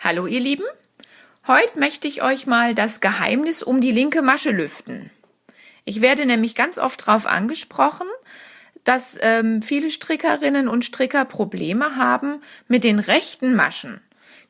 [0.00, 0.64] Hallo ihr Lieben,
[1.48, 5.10] heute möchte ich euch mal das Geheimnis um die linke Masche lüften.
[5.84, 8.06] Ich werde nämlich ganz oft darauf angesprochen,
[8.84, 14.00] dass ähm, viele Strickerinnen und Stricker Probleme haben mit den rechten Maschen,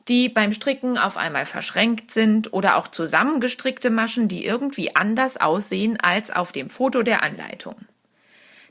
[0.07, 5.97] die beim Stricken auf einmal verschränkt sind oder auch zusammengestrickte Maschen, die irgendwie anders aussehen
[5.99, 7.75] als auf dem Foto der Anleitung.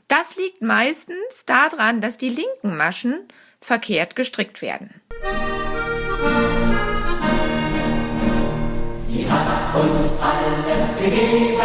[0.07, 3.27] Das liegt meistens daran, dass die linken Maschen
[3.59, 5.01] verkehrt gestrickt werden.
[9.29, 11.59] Hat uns alles gegeben.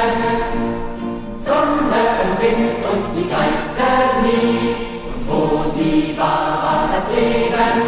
[1.38, 4.74] Sonne und Wind und sie geistert nie.
[5.08, 7.82] Und wo sie war, war das Leben.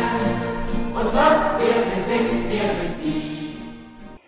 [0.94, 3.56] Und was wir sind, sind wir durch sie.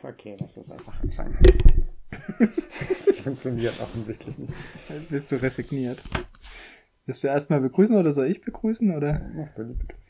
[0.03, 1.39] Okay, lass uns einfach anfangen.
[2.89, 4.53] das funktioniert offensichtlich nicht.
[5.11, 5.99] Bist du resigniert?
[7.07, 8.95] Willst du erstmal begrüßen oder soll ich begrüßen?
[8.95, 9.21] Oder?
[9.35, 10.08] Mach du begrüßen.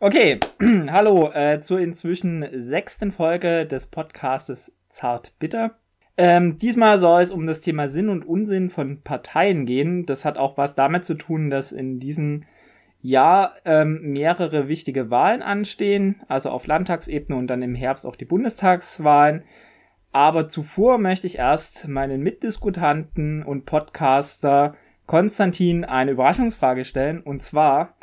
[0.00, 0.40] Okay,
[0.90, 5.76] hallo äh, zur inzwischen sechsten Folge des Podcastes Zart Bitter.
[6.16, 10.04] Ähm, diesmal soll es um das Thema Sinn und Unsinn von Parteien gehen.
[10.04, 12.42] Das hat auch was damit zu tun, dass in diesem
[13.02, 18.24] Jahr ähm, mehrere wichtige Wahlen anstehen, also auf Landtagsebene und dann im Herbst auch die
[18.24, 19.44] Bundestagswahlen.
[20.10, 24.74] Aber zuvor möchte ich erst meinen Mitdiskutanten und Podcaster
[25.06, 27.20] Konstantin eine Überraschungsfrage stellen.
[27.20, 27.94] Und zwar,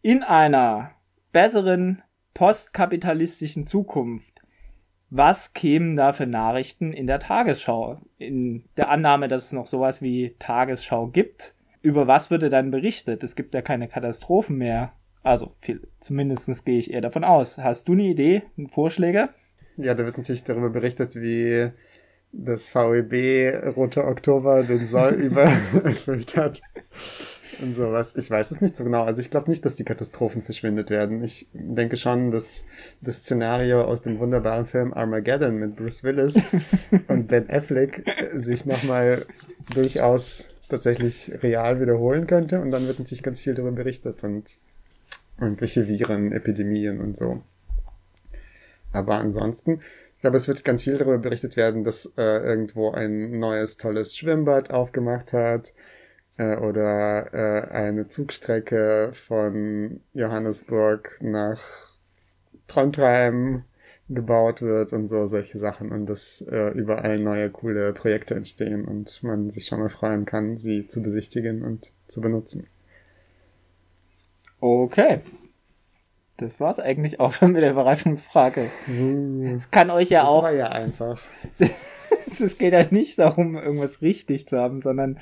[0.00, 0.95] in einer
[1.36, 2.00] besseren
[2.32, 4.40] postkapitalistischen Zukunft,
[5.10, 8.00] was kämen da für Nachrichten in der Tagesschau?
[8.16, 13.22] In der Annahme, dass es noch sowas wie Tagesschau gibt, über was würde dann berichtet?
[13.22, 14.94] Es gibt ja keine Katastrophen mehr.
[15.22, 17.58] Also, viel, zumindest gehe ich eher davon aus.
[17.58, 19.28] Hast du eine Idee, Vorschläge?
[19.76, 21.70] Ja, da wird natürlich darüber berichtet, wie
[22.32, 26.62] das VEB Rote Oktober den Soll übererfüllt hat
[27.60, 28.14] und sowas.
[28.16, 29.04] Ich weiß es nicht so genau.
[29.04, 31.22] Also ich glaube nicht, dass die Katastrophen verschwindet werden.
[31.22, 32.64] Ich denke schon, dass
[33.00, 36.34] das Szenario aus dem wunderbaren Film Armageddon mit Bruce Willis
[37.08, 38.04] und Ben Affleck
[38.34, 39.24] sich nochmal
[39.74, 44.58] durchaus tatsächlich real wiederholen könnte und dann wird natürlich ganz viel darüber berichtet und
[45.40, 47.42] irgendwelche Viren, Epidemien und so.
[48.92, 49.80] Aber ansonsten,
[50.16, 54.16] ich glaube, es wird ganz viel darüber berichtet werden, dass äh, irgendwo ein neues tolles
[54.16, 55.72] Schwimmbad aufgemacht hat
[56.38, 61.60] äh, oder äh, eine Zugstrecke von Johannesburg nach
[62.68, 63.64] Trondheim
[64.08, 69.22] gebaut wird und so solche Sachen und dass äh, überall neue coole Projekte entstehen und
[69.22, 72.68] man sich schon mal freuen kann, sie zu besichtigen und zu benutzen.
[74.60, 75.20] Okay.
[76.36, 78.70] Das war's eigentlich auch schon mit der Überraschungsfrage.
[79.56, 80.42] Es kann euch ja das auch.
[80.42, 81.20] war ja einfach.
[82.40, 85.18] es geht ja nicht darum, irgendwas richtig zu haben, sondern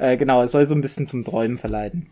[0.00, 2.08] äh, genau, es soll so ein bisschen zum Träumen verleiten.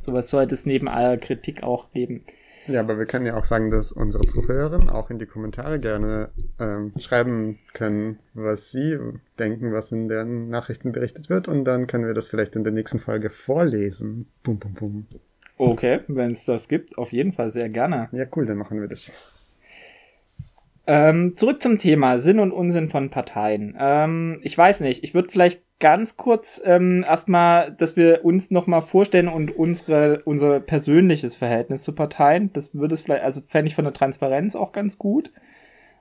[0.00, 2.24] Sowas sollte es neben aller Kritik auch geben.
[2.66, 6.30] Ja, aber wir können ja auch sagen, dass unsere Zuhörerinnen auch in die Kommentare gerne
[6.58, 8.98] ähm, schreiben können, was sie
[9.38, 11.46] denken, was in den Nachrichten berichtet wird.
[11.46, 14.26] Und dann können wir das vielleicht in der nächsten Folge vorlesen.
[14.42, 15.06] Bum, bum, bum.
[15.58, 18.08] Okay, wenn es das gibt, auf jeden Fall sehr gerne.
[18.12, 19.10] Ja, cool, dann machen wir das.
[20.88, 23.76] Ähm, zurück zum Thema Sinn und Unsinn von Parteien.
[23.78, 28.82] Ähm, ich weiß nicht, ich würde vielleicht ganz kurz ähm, erstmal, dass wir uns nochmal
[28.82, 32.52] vorstellen und unsere, unser persönliches Verhältnis zu Parteien.
[32.52, 35.32] Das würde es vielleicht, also fände ich von der Transparenz auch ganz gut.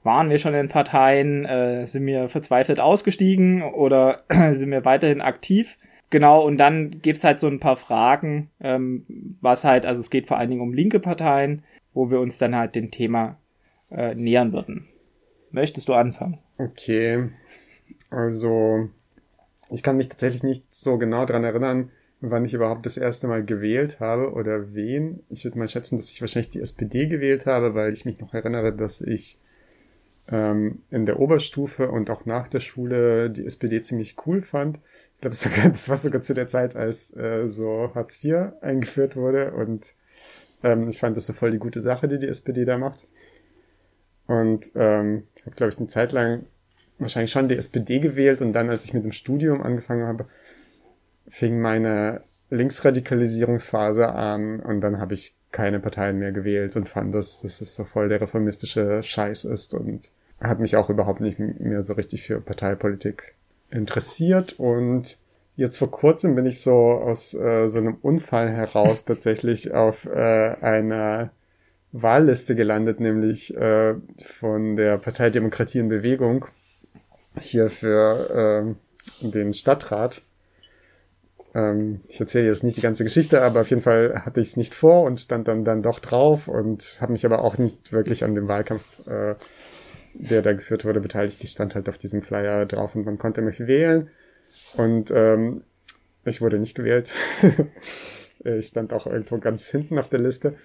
[0.03, 5.78] Waren wir schon in Parteien, äh, sind wir verzweifelt ausgestiegen oder sind wir weiterhin aktiv?
[6.12, 9.06] Genau, und dann gibt's halt so ein paar Fragen, ähm,
[9.41, 11.63] was halt, also es geht vor allen Dingen um linke Parteien,
[11.94, 13.38] wo wir uns dann halt dem Thema
[13.91, 14.88] äh, nähern würden.
[15.51, 16.40] Möchtest du anfangen?
[16.57, 17.29] Okay.
[18.09, 18.90] Also,
[19.69, 21.91] ich kann mich tatsächlich nicht so genau dran erinnern,
[22.22, 25.24] wann ich überhaupt das erste Mal gewählt habe oder wen.
[25.29, 28.34] Ich würde mal schätzen, dass ich wahrscheinlich die SPD gewählt habe, weil ich mich noch
[28.34, 29.38] erinnere, dass ich
[30.29, 34.79] ähm, in der Oberstufe und auch nach der Schule die SPD ziemlich cool fand.
[35.16, 39.16] Ich glaube, sogar, das war sogar zu der Zeit, als äh, so Hartz IV eingeführt
[39.16, 39.94] wurde und
[40.63, 43.06] ähm, ich fand das so voll die gute Sache, die die SPD da macht.
[44.27, 46.45] Und ähm, ich habe, glaube ich, eine Zeit lang
[46.98, 50.25] wahrscheinlich schon die SPD gewählt und dann, als ich mit dem Studium angefangen habe,
[51.30, 57.39] fing meine Linksradikalisierungsphase an und dann habe ich keine Parteien mehr gewählt und fand, dass,
[57.42, 61.83] dass es so voll der reformistische Scheiß ist und hat mich auch überhaupt nicht mehr
[61.83, 63.36] so richtig für Parteipolitik
[63.72, 64.60] interessiert.
[64.60, 65.18] Und
[65.56, 70.56] jetzt vor kurzem bin ich so aus äh, so einem Unfall heraus tatsächlich auf äh,
[70.62, 71.31] einer
[72.01, 73.95] Wahlliste gelandet, nämlich äh,
[74.39, 76.45] von der Partei Demokratie in Bewegung
[77.39, 78.75] hier für
[79.24, 80.21] äh, den Stadtrat.
[81.53, 84.57] Ähm, ich erzähle jetzt nicht die ganze Geschichte, aber auf jeden Fall hatte ich es
[84.57, 88.25] nicht vor und stand dann dann doch drauf und habe mich aber auch nicht wirklich
[88.25, 89.36] an dem Wahlkampf, äh,
[90.13, 91.41] der da geführt wurde, beteiligt.
[91.44, 94.09] Ich stand halt auf diesem Flyer drauf und man konnte mich wählen.
[94.75, 95.63] Und ähm,
[96.25, 97.09] ich wurde nicht gewählt.
[98.44, 100.56] ich stand auch irgendwo ganz hinten auf der Liste.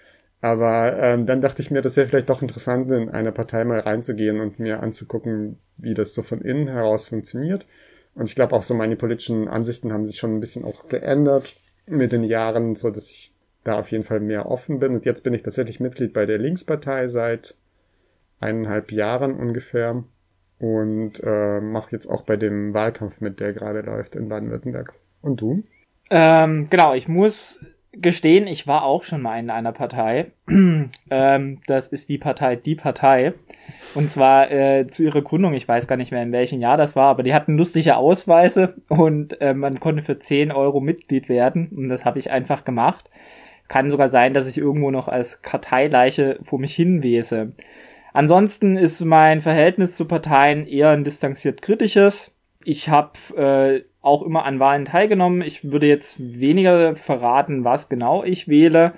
[0.41, 3.81] Aber ähm, dann dachte ich mir, das wäre vielleicht doch interessant, in eine Partei mal
[3.81, 7.67] reinzugehen und mir anzugucken, wie das so von innen heraus funktioniert.
[8.15, 11.55] Und ich glaube auch so meine politischen Ansichten haben sich schon ein bisschen auch geändert
[11.87, 13.35] mit den Jahren, so dass ich
[13.65, 14.95] da auf jeden Fall mehr offen bin.
[14.95, 17.55] Und jetzt bin ich tatsächlich Mitglied bei der Linkspartei seit
[18.41, 20.03] eineinhalb Jahren ungefähr
[20.59, 24.95] und äh, mache jetzt auch bei dem Wahlkampf mit, der gerade läuft in Baden-Württemberg.
[25.21, 25.63] Und du?
[26.11, 27.61] Ähm, genau, ich muss
[27.93, 30.33] gestehen, ich war auch schon mal in einer Partei.
[31.11, 33.35] ähm, das ist die Partei Die Partei.
[33.95, 36.95] Und zwar äh, zu ihrer Gründung, ich weiß gar nicht mehr in welchem Jahr das
[36.95, 41.69] war, aber die hatten lustige Ausweise und äh, man konnte für 10 Euro Mitglied werden.
[41.69, 43.11] Und das habe ich einfach gemacht.
[43.69, 47.53] Kann sogar sein, dass ich irgendwo noch als Karteileiche vor mich hinwese.
[48.13, 52.35] Ansonsten ist mein Verhältnis zu Parteien eher ein distanziert kritisches.
[52.65, 55.43] Ich habe äh, auch immer an Wahlen teilgenommen.
[55.43, 58.95] Ich würde jetzt weniger verraten, was genau ich wähle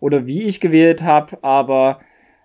[0.00, 2.00] oder wie ich gewählt habe, aber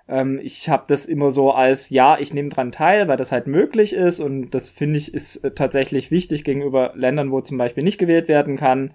[0.07, 3.47] ähm, ich habe das immer so als ja, ich nehme dran teil, weil das halt
[3.47, 7.83] möglich ist und das finde ich ist äh, tatsächlich wichtig gegenüber Ländern, wo zum Beispiel
[7.83, 8.93] nicht gewählt werden kann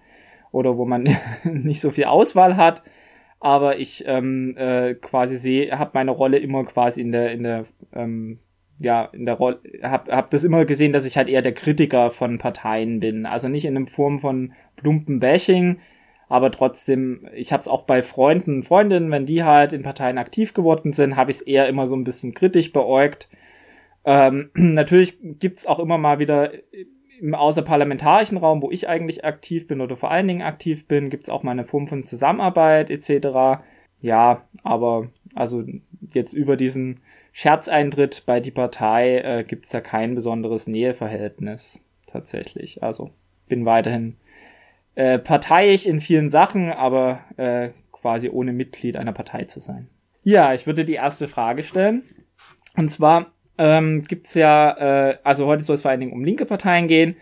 [0.52, 1.08] oder wo man
[1.44, 2.82] nicht so viel Auswahl hat.
[3.40, 7.64] Aber ich ähm, äh, quasi sehe, habe meine Rolle immer quasi in der in der
[7.92, 8.38] ähm,
[8.78, 12.10] ja, in der Rolle, hab, hab das immer gesehen, dass ich halt eher der Kritiker
[12.10, 13.26] von Parteien bin.
[13.26, 15.78] Also nicht in einem Form von plumpen Bashing,
[16.28, 20.18] aber trotzdem, ich habe es auch bei Freunden und Freundinnen, wenn die halt in Parteien
[20.18, 23.28] aktiv geworden sind, habe ich es eher immer so ein bisschen kritisch beäugt.
[24.04, 26.52] Ähm, natürlich gibt's auch immer mal wieder
[27.20, 31.30] im außerparlamentarischen Raum, wo ich eigentlich aktiv bin oder vor allen Dingen aktiv bin, gibt's
[31.30, 33.62] auch mal eine Form von Zusammenarbeit etc.
[34.00, 35.64] Ja, aber also
[36.12, 37.00] jetzt über diesen
[37.36, 42.84] Scherzeintritt bei die Partei äh, gibt es da kein besonderes Näheverhältnis tatsächlich.
[42.84, 43.10] Also
[43.48, 44.14] bin weiterhin
[44.94, 49.88] äh, parteiisch in vielen Sachen, aber äh, quasi ohne Mitglied einer Partei zu sein.
[50.22, 52.04] Ja, ich würde die erste Frage stellen.
[52.76, 56.46] Und zwar ähm, gibt ja, äh, also heute soll es vor allen Dingen um linke
[56.46, 57.16] Parteien gehen.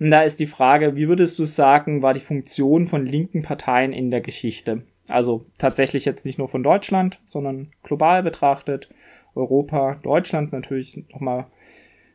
[0.00, 3.92] Und da ist die Frage, wie würdest du sagen, war die Funktion von linken Parteien
[3.92, 4.84] in der Geschichte?
[5.10, 8.88] Also tatsächlich jetzt nicht nur von Deutschland, sondern global betrachtet.
[9.34, 11.46] Europa, Deutschland natürlich nochmal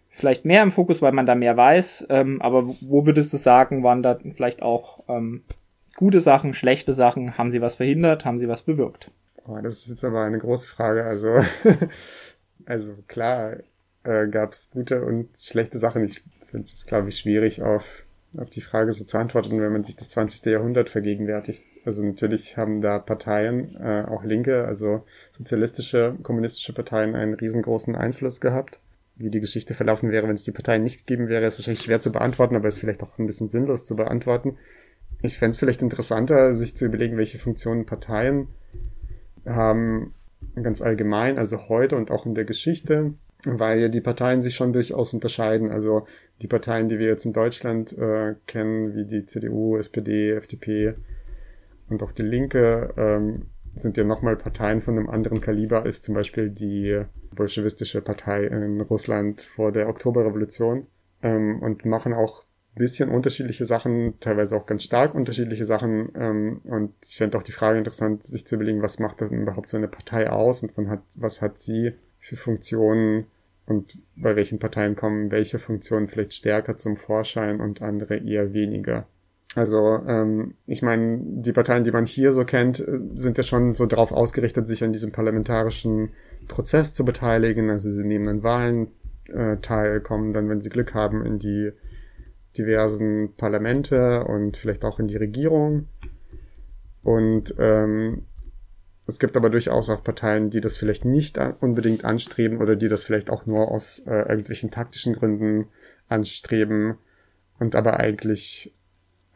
[0.10, 2.08] vielleicht mehr im Fokus, weil man da mehr weiß.
[2.10, 5.44] Ähm, aber wo würdest du sagen, waren da vielleicht auch ähm,
[5.96, 7.38] gute Sachen, schlechte Sachen?
[7.38, 8.26] Haben sie was verhindert?
[8.26, 9.12] Haben sie was bewirkt?
[9.46, 11.04] Oh, das ist jetzt aber eine große Frage.
[11.04, 11.44] Also,
[12.66, 13.58] also klar
[14.04, 16.04] äh, gab es gute und schlechte Sachen.
[16.04, 17.84] Ich finde es glaube ich, schwierig auf,
[18.38, 20.46] auf die Frage so zu antworten, wenn man sich das 20.
[20.46, 21.64] Jahrhundert vergegenwärtigt.
[21.86, 28.40] Also natürlich haben da Parteien, äh, auch linke, also sozialistische, kommunistische Parteien einen riesengroßen Einfluss
[28.40, 28.80] gehabt.
[29.16, 32.02] Wie die Geschichte verlaufen wäre, wenn es die Parteien nicht gegeben wäre, ist wahrscheinlich schwer
[32.02, 34.58] zu beantworten, aber ist vielleicht auch ein bisschen sinnlos zu beantworten.
[35.22, 38.48] Ich fände es vielleicht interessanter, sich zu überlegen, welche Funktionen Parteien
[39.46, 40.14] haben,
[40.62, 43.14] ganz allgemein, also heute und auch in der Geschichte,
[43.44, 45.70] weil ja die Parteien sich schon durchaus unterscheiden.
[45.70, 46.08] Also
[46.42, 50.96] die Parteien, die wir jetzt in Deutschland äh, kennen, wie die CDU, SPD, FDP,
[51.94, 56.16] und auch die Linke ähm, sind ja nochmal Parteien von einem anderen Kaliber als zum
[56.16, 57.02] Beispiel die
[57.36, 60.88] bolschewistische Partei in Russland vor der Oktoberrevolution
[61.22, 62.44] ähm, und machen auch
[62.76, 66.10] bisschen unterschiedliche Sachen, teilweise auch ganz stark unterschiedliche Sachen.
[66.16, 69.70] Ähm, und ich fände auch die Frage interessant, sich zu überlegen, was macht denn überhaupt
[69.70, 73.26] so eine Partei aus und hat, was hat sie für Funktionen
[73.66, 79.08] und bei welchen Parteien kommen welche Funktionen vielleicht stärker zum Vorschein und andere eher weniger.
[79.56, 83.74] Also ähm, ich meine, die Parteien, die man hier so kennt, äh, sind ja schon
[83.74, 86.12] so darauf ausgerichtet, sich an diesem parlamentarischen
[86.48, 87.70] Prozess zu beteiligen.
[87.70, 88.88] Also sie nehmen an Wahlen
[89.28, 91.72] äh, teil, kommen dann, wenn sie Glück haben, in die
[92.58, 95.88] diversen Parlamente und vielleicht auch in die Regierung.
[97.04, 98.24] Und ähm,
[99.06, 103.04] es gibt aber durchaus auch Parteien, die das vielleicht nicht unbedingt anstreben oder die das
[103.04, 105.68] vielleicht auch nur aus äh, irgendwelchen taktischen Gründen
[106.08, 106.96] anstreben
[107.60, 108.74] und aber eigentlich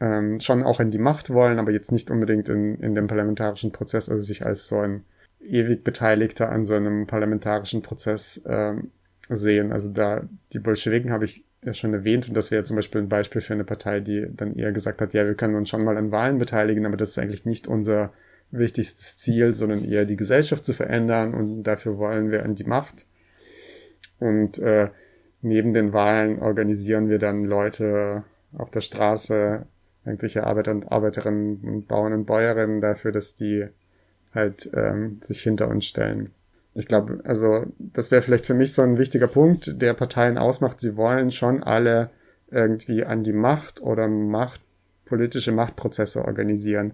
[0.00, 3.72] ähm, schon auch in die Macht wollen, aber jetzt nicht unbedingt in, in dem parlamentarischen
[3.72, 5.04] Prozess, also sich als so ein
[5.40, 8.90] ewig Beteiligter an so einem parlamentarischen Prozess ähm,
[9.28, 9.72] sehen.
[9.72, 13.08] Also da die Bolschewiken habe ich ja schon erwähnt und das wäre zum Beispiel ein
[13.08, 15.96] Beispiel für eine Partei, die dann eher gesagt hat, ja, wir können uns schon mal
[15.96, 18.12] an Wahlen beteiligen, aber das ist eigentlich nicht unser
[18.50, 23.06] wichtigstes Ziel, sondern eher die Gesellschaft zu verändern und dafür wollen wir an die Macht.
[24.18, 24.88] Und äh,
[25.42, 28.24] neben den Wahlen organisieren wir dann Leute
[28.56, 29.66] auf der Straße
[30.08, 33.66] irgendwelche Arbeiter und Arbeiterinnen und Bauern und Bäuerinnen dafür, dass die
[34.34, 36.30] halt ähm, sich hinter uns stellen.
[36.74, 40.80] Ich glaube, also das wäre vielleicht für mich so ein wichtiger Punkt, der Parteien ausmacht.
[40.80, 42.10] Sie wollen schon alle
[42.50, 44.60] irgendwie an die Macht oder Macht,
[45.04, 46.92] politische Machtprozesse organisieren.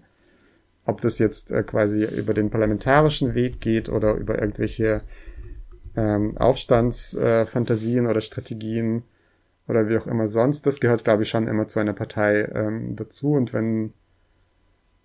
[0.86, 5.02] Ob das jetzt äh, quasi über den parlamentarischen Weg geht oder über irgendwelche
[5.96, 9.02] ähm, Aufstandsfantasien äh, oder Strategien
[9.66, 12.96] oder wie auch immer sonst, das gehört, glaube ich, schon immer zu einer Partei ähm,
[12.96, 13.32] dazu.
[13.32, 13.92] Und wenn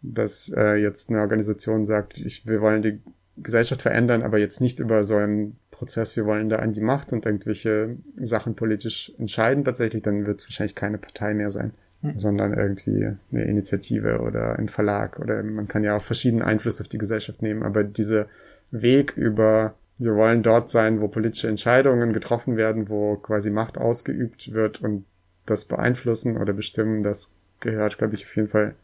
[0.01, 2.99] das äh, jetzt eine Organisation sagt, ich, wir wollen die
[3.37, 7.13] Gesellschaft verändern, aber jetzt nicht über so einen Prozess, wir wollen da an die Macht
[7.13, 12.17] und irgendwelche Sachen politisch entscheiden tatsächlich, dann wird es wahrscheinlich keine Partei mehr sein, hm.
[12.17, 16.89] sondern irgendwie eine Initiative oder ein Verlag oder man kann ja auch verschiedene Einflüsse auf
[16.89, 18.27] die Gesellschaft nehmen, aber dieser
[18.71, 24.53] Weg über wir wollen dort sein, wo politische Entscheidungen getroffen werden, wo quasi Macht ausgeübt
[24.53, 25.05] wird und
[25.45, 27.29] das beeinflussen oder bestimmen, das
[27.59, 28.75] gehört, glaube ich, auf jeden Fall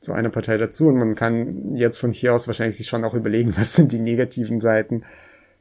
[0.00, 0.88] zu einer Partei dazu.
[0.88, 4.00] Und man kann jetzt von hier aus wahrscheinlich sich schon auch überlegen, was sind die
[4.00, 5.04] negativen Seiten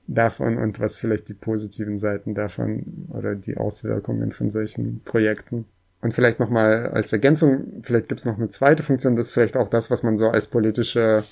[0.07, 5.65] davon und was vielleicht die positiven Seiten davon oder die Auswirkungen von solchen Projekten.
[6.01, 9.57] Und vielleicht nochmal als Ergänzung, vielleicht gibt es noch eine zweite Funktion, das ist vielleicht
[9.57, 11.23] auch das, was man so als politische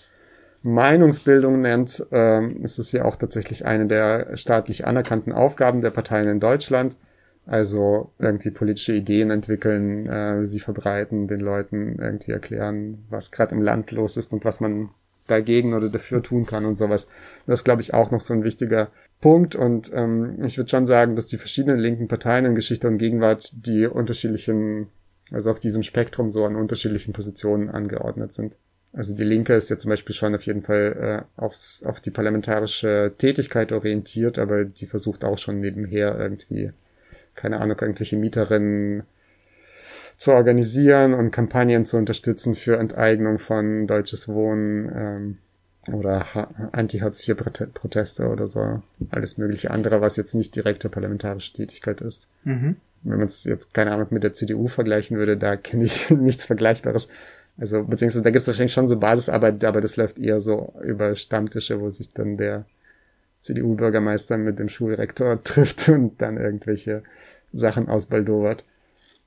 [0.65, 2.03] Meinungsbildung nennt.
[2.12, 6.98] Ähm, es ist ja auch tatsächlich eine der staatlich anerkannten Aufgaben der Parteien in Deutschland.
[7.45, 13.62] Also irgendwie politische Ideen entwickeln, äh, sie verbreiten, den Leuten irgendwie erklären, was gerade im
[13.62, 14.89] Land los ist und was man
[15.27, 17.07] dagegen oder dafür tun kann und sowas.
[17.45, 18.89] Das ist, glaube ich, auch noch so ein wichtiger
[19.22, 19.55] Punkt.
[19.55, 23.51] Und ähm, ich würde schon sagen, dass die verschiedenen linken Parteien in Geschichte und Gegenwart
[23.53, 24.88] die unterschiedlichen,
[25.29, 28.55] also auf diesem Spektrum so an unterschiedlichen Positionen angeordnet sind.
[28.96, 32.12] Also die Linke ist ja zum Beispiel schon auf jeden Fall äh, aufs, auf die
[32.12, 36.72] parlamentarische Tätigkeit orientiert, aber die versucht auch schon nebenher irgendwie,
[37.36, 39.04] keine Ahnung, irgendwelche Mieterinnen
[40.18, 45.38] zu organisieren und Kampagnen zu unterstützen für Enteignung von deutsches Wohnen ähm,
[45.94, 46.25] oder
[46.72, 48.82] Anti-Hartz-IV-Proteste oder so.
[49.12, 52.28] Alles mögliche andere, was jetzt nicht direkte parlamentarische Tätigkeit ist.
[52.46, 52.78] Mhm.
[53.04, 56.46] Wenn man es jetzt, keine Ahnung, mit der CDU vergleichen würde, da kenne ich nichts
[56.46, 57.10] Vergleichbares.
[57.57, 61.15] Also, beziehungsweise da gibt es wahrscheinlich schon so Basisarbeit, aber das läuft eher so über
[61.15, 62.65] Stammtische, wo sich dann der
[63.43, 67.03] CDU-Bürgermeister mit dem Schulrektor trifft und dann irgendwelche
[67.53, 68.63] Sachen ausbaldowert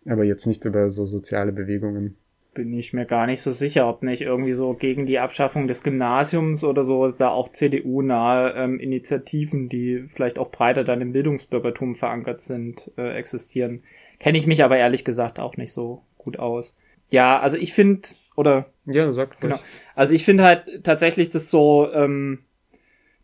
[0.06, 2.16] aber jetzt nicht über so soziale Bewegungen.
[2.54, 5.82] Bin ich mir gar nicht so sicher, ob nicht irgendwie so gegen die Abschaffung des
[5.82, 11.94] Gymnasiums oder so da auch CDU-nahe ähm, Initiativen, die vielleicht auch breiter dann im Bildungsbürgertum
[11.94, 13.82] verankert sind, äh, existieren.
[14.18, 16.76] Kenne ich mich aber ehrlich gesagt auch nicht so gut aus.
[17.11, 19.59] Ja, also ich finde, oder ja, sag genau.
[19.95, 22.41] Also ich finde halt tatsächlich das so ähm,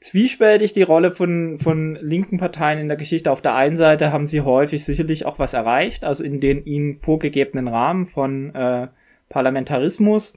[0.00, 3.31] zwiespältig die Rolle von, von linken Parteien in der Geschichte.
[3.31, 7.00] Auf der einen Seite haben sie häufig sicherlich auch was erreicht, also in den ihnen
[7.00, 8.88] vorgegebenen Rahmen von äh,
[9.29, 10.35] Parlamentarismus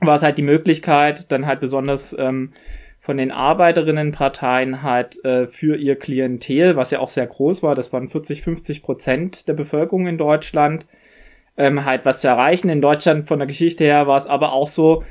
[0.00, 2.52] war es halt die Möglichkeit, dann halt besonders ähm,
[3.00, 7.92] von den Arbeiterinnenparteien halt äh, für ihr Klientel, was ja auch sehr groß war, das
[7.92, 10.86] waren 40, 50 Prozent der Bevölkerung in Deutschland,
[11.56, 12.68] ähm, halt was zu erreichen.
[12.68, 15.04] In Deutschland von der Geschichte her war es aber auch so,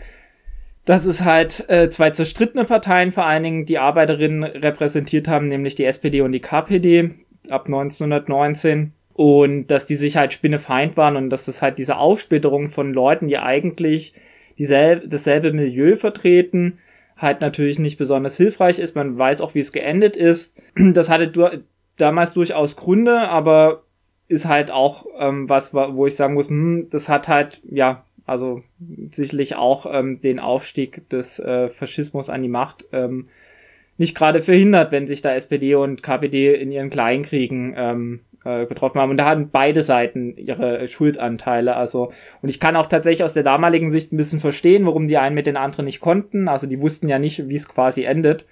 [0.86, 5.75] dass es halt äh, zwei zerstrittene Parteien vor allen Dingen die Arbeiterinnen repräsentiert haben, nämlich
[5.75, 7.12] die SPD und die KPD
[7.50, 12.69] ab 1919 und dass die sich halt spinnefeind waren und dass das halt diese Aufsplitterung
[12.69, 14.13] von Leuten, die eigentlich
[14.57, 16.79] dieselbe, dasselbe Milieu vertreten,
[17.17, 18.95] halt natürlich nicht besonders hilfreich ist.
[18.95, 20.60] Man weiß auch, wie es geendet ist.
[20.75, 21.63] Das hatte du
[21.98, 23.83] damals durchaus Gründe, aber
[24.31, 28.63] ist halt auch ähm, was, wo ich sagen muss, hm, das hat halt, ja, also
[29.11, 33.27] sicherlich auch ähm, den Aufstieg des äh, Faschismus an die Macht ähm,
[33.97, 39.00] nicht gerade verhindert, wenn sich da SPD und KPD in ihren Kleinkriegen ähm, äh, getroffen
[39.00, 39.11] haben.
[39.11, 41.75] Und da hatten beide Seiten ihre Schuldanteile.
[41.75, 42.11] Also,
[42.41, 45.35] und ich kann auch tatsächlich aus der damaligen Sicht ein bisschen verstehen, warum die einen
[45.35, 46.47] mit den anderen nicht konnten.
[46.47, 48.45] Also die wussten ja nicht, wie es quasi endet.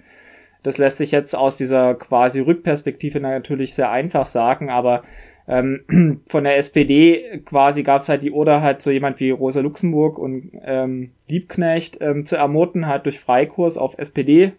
[0.62, 5.02] Das lässt sich jetzt aus dieser quasi Rückperspektive natürlich sehr einfach sagen, aber
[5.50, 9.60] ähm, von der SPD quasi gab es halt die Oder halt so jemand wie Rosa
[9.60, 14.52] Luxemburg und ähm, Liebknecht ähm, zu ermorden, halt durch Freikurs auf SPD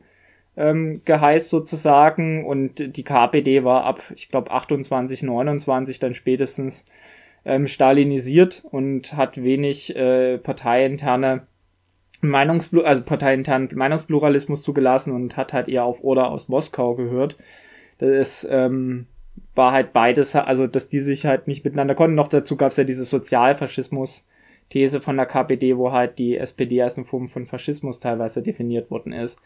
[0.58, 6.86] ähm, geheißt sozusagen und die KPD war ab, ich glaube 28, 29 dann spätestens
[7.46, 11.48] ähm, stalinisiert und hat wenig äh, parteiinterne
[12.20, 17.38] Meinungsplu also parteiinternen Meinungspluralismus zugelassen und hat halt eher auf Oder aus Moskau gehört.
[17.98, 19.08] Das ist ähm,
[19.56, 22.16] war halt beides, also dass die sich halt nicht miteinander konnten.
[22.16, 26.98] Noch dazu gab es ja diese Sozialfaschismus-These von der KPD, wo halt die SPD als
[26.98, 29.42] eine Form von Faschismus teilweise definiert worden ist.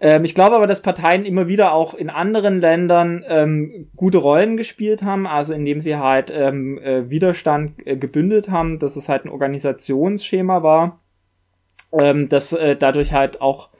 [0.00, 4.56] Ähm, ich glaube aber, dass Parteien immer wieder auch in anderen Ländern ähm, gute Rollen
[4.56, 9.24] gespielt haben, also indem sie halt ähm, äh, Widerstand äh, gebündelt haben, dass es halt
[9.24, 11.00] ein Organisationsschema war,
[11.92, 13.70] ähm, dass äh, dadurch halt auch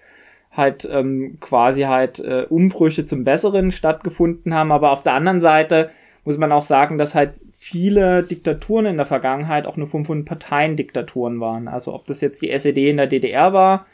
[0.59, 4.73] halt ähm, quasi halt äh, Umbrüche zum Besseren stattgefunden haben.
[4.73, 5.91] Aber auf der anderen Seite
[6.25, 10.25] muss man auch sagen, dass halt viele Diktaturen in der Vergangenheit auch eine Form von
[10.25, 11.69] Parteiendiktaturen waren.
[11.69, 13.87] Also ob das jetzt die SED in der DDR war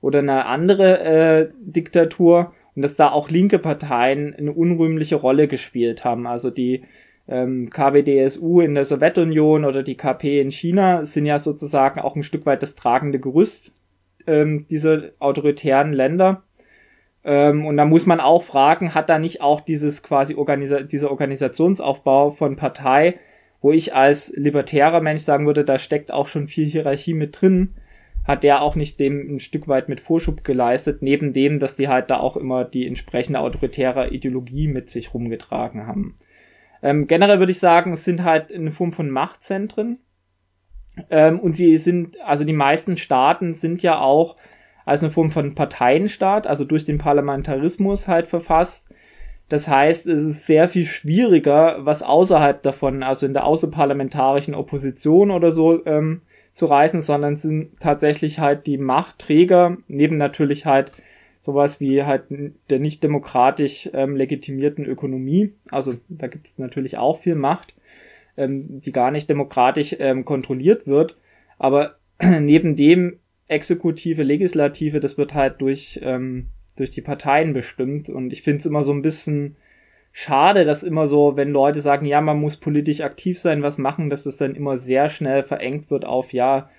[0.00, 6.04] oder eine andere äh, Diktatur und dass da auch linke Parteien eine unrühmliche Rolle gespielt
[6.04, 6.26] haben.
[6.26, 6.82] Also die
[7.28, 12.24] ähm, KWDSU in der Sowjetunion oder die KP in China sind ja sozusagen auch ein
[12.24, 13.77] Stück weit das tragende Gerüst
[14.28, 16.42] ähm, dieser autoritären Länder.
[17.24, 21.10] Ähm, und da muss man auch fragen, hat da nicht auch dieses quasi Organisa dieser
[21.10, 23.18] Organisationsaufbau von Partei,
[23.60, 27.74] wo ich als libertärer Mensch sagen würde, da steckt auch schon viel Hierarchie mit drin,
[28.24, 31.88] hat der auch nicht dem ein Stück weit mit Vorschub geleistet, neben dem, dass die
[31.88, 36.14] halt da auch immer die entsprechende autoritäre Ideologie mit sich rumgetragen haben.
[36.82, 39.98] Ähm, generell würde ich sagen, es sind halt eine Form von Machtzentren.
[41.10, 44.36] Ähm, und sie sind, also die meisten Staaten sind ja auch
[44.84, 48.88] als eine Form von Parteienstaat, also durch den Parlamentarismus halt verfasst.
[49.48, 55.30] Das heißt, es ist sehr viel schwieriger, was außerhalb davon, also in der außerparlamentarischen Opposition
[55.30, 60.90] oder so, ähm, zu reißen, sondern sind tatsächlich halt die Machtträger, neben natürlich halt
[61.40, 62.24] sowas wie halt
[62.68, 65.52] der nicht demokratisch ähm, legitimierten Ökonomie.
[65.70, 67.74] Also da gibt es natürlich auch viel Macht,
[68.38, 71.16] ähm, die gar nicht demokratisch ähm, kontrolliert wird.
[71.58, 71.96] Aber
[72.40, 73.18] neben dem
[73.48, 78.08] Exekutive, Legislative, das wird halt durch, ähm, durch die Parteien bestimmt.
[78.08, 79.56] Und ich finde es immer so ein bisschen
[80.12, 84.10] schade, dass immer so, wenn Leute sagen, ja, man muss politisch aktiv sein, was machen,
[84.10, 86.70] dass das dann immer sehr schnell verengt wird auf, ja,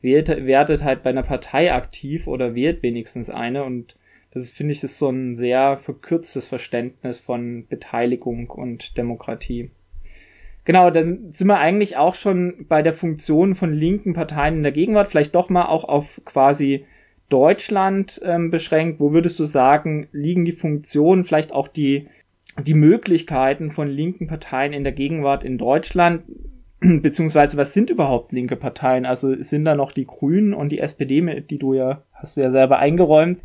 [0.00, 3.96] wählt, wertet halt bei einer Partei aktiv oder wählt wenigstens eine und
[4.34, 9.70] das finde ich ist so ein sehr verkürztes Verständnis von Beteiligung und Demokratie.
[10.64, 14.72] Genau, dann sind wir eigentlich auch schon bei der Funktion von linken Parteien in der
[14.72, 16.86] Gegenwart, vielleicht doch mal auch auf quasi
[17.28, 19.00] Deutschland ähm, beschränkt.
[19.00, 22.08] Wo würdest du sagen, liegen die Funktionen, vielleicht auch die
[22.62, 26.22] die Möglichkeiten von linken Parteien in der Gegenwart in Deutschland,
[26.80, 29.06] beziehungsweise was sind überhaupt linke Parteien?
[29.06, 32.50] Also sind da noch die Grünen und die SPD, die du ja, hast du ja
[32.50, 33.40] selber eingeräumt,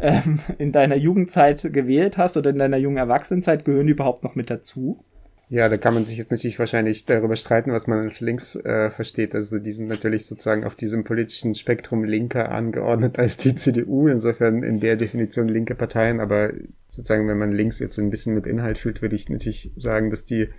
[0.00, 4.34] ähm, in deiner Jugendzeit gewählt hast oder in deiner jungen Erwachsenenzeit, gehören die überhaupt noch
[4.34, 5.04] mit dazu?
[5.50, 8.92] Ja, da kann man sich jetzt natürlich wahrscheinlich darüber streiten, was man als links äh,
[8.92, 9.34] versteht.
[9.34, 14.06] Also die sind natürlich sozusagen auf diesem politischen Spektrum linker angeordnet als die CDU.
[14.06, 16.20] Insofern in der Definition linke Parteien.
[16.20, 16.52] Aber
[16.88, 20.24] sozusagen, wenn man links jetzt ein bisschen mit Inhalt fühlt, würde ich natürlich sagen, dass
[20.24, 20.50] die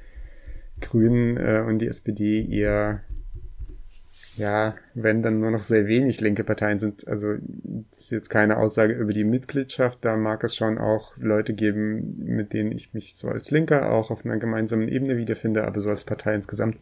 [0.81, 3.01] Grünen äh, und die SPD eher
[4.41, 7.35] ja, wenn dann nur noch sehr wenig linke Parteien sind, also
[7.91, 12.17] das ist jetzt keine Aussage über die Mitgliedschaft, da mag es schon auch Leute geben,
[12.25, 15.91] mit denen ich mich so als Linker auch auf einer gemeinsamen Ebene wiederfinde, aber so
[15.91, 16.77] als Partei insgesamt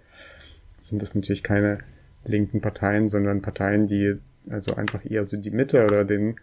[0.80, 1.80] sind das natürlich keine
[2.24, 4.16] linken Parteien, sondern Parteien, die
[4.50, 6.38] also einfach eher so die Mitte oder den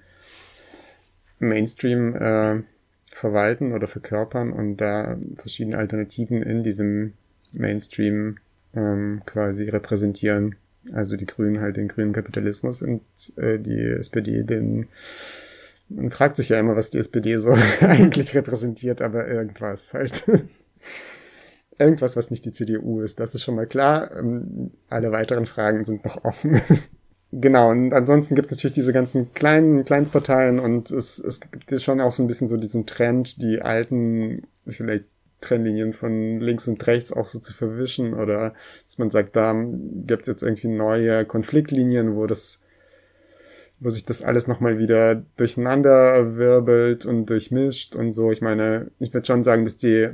[1.38, 2.62] Mainstream äh,
[3.10, 7.14] verwalten oder verkörpern und da verschiedene Alternativen in diesem
[7.52, 8.36] Mainstream
[8.74, 10.56] ähm, quasi repräsentieren.
[10.92, 13.02] Also die Grünen halt den grünen Kapitalismus und
[13.36, 14.88] äh, die SPD den
[15.88, 20.24] man fragt sich ja immer, was die SPD so eigentlich repräsentiert, aber irgendwas halt.
[21.78, 24.10] irgendwas, was nicht die CDU ist, das ist schon mal klar.
[24.16, 26.60] Ähm, alle weiteren Fragen sind noch offen.
[27.32, 32.00] genau, und ansonsten gibt es natürlich diese ganzen kleinen Kleinstparteien und es, es gibt schon
[32.00, 35.04] auch so ein bisschen so diesen Trend, die alten, vielleicht
[35.46, 38.54] Trennlinien von links und rechts auch so zu verwischen oder
[38.84, 39.54] dass man sagt, da
[40.06, 42.60] gibt's jetzt irgendwie neue Konfliktlinien, wo das
[43.78, 48.32] wo sich das alles nochmal wieder durcheinander wirbelt und durchmischt und so.
[48.32, 50.08] Ich meine, ich würde schon sagen, dass die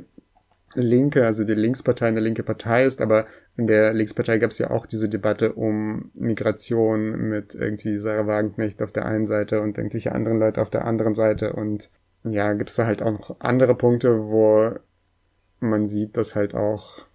[0.74, 4.70] Linke, also die Linkspartei eine linke Partei ist, aber in der Linkspartei gab es ja
[4.70, 10.12] auch diese Debatte um Migration mit irgendwie Sarah Wagenknecht auf der einen Seite und irgendwelche
[10.12, 11.90] anderen Leute auf der anderen Seite und
[12.24, 14.72] ja, gibt's da halt auch noch andere Punkte, wo
[15.62, 17.06] man sieht, dass halt auch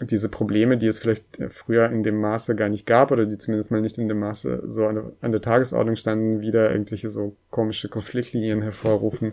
[0.00, 3.70] diese Probleme, die es vielleicht früher in dem Maße gar nicht gab oder die zumindest
[3.70, 7.36] mal nicht in dem Maße so an der, an der Tagesordnung standen, wieder irgendwelche so
[7.50, 9.32] komische Konfliktlinien hervorrufen,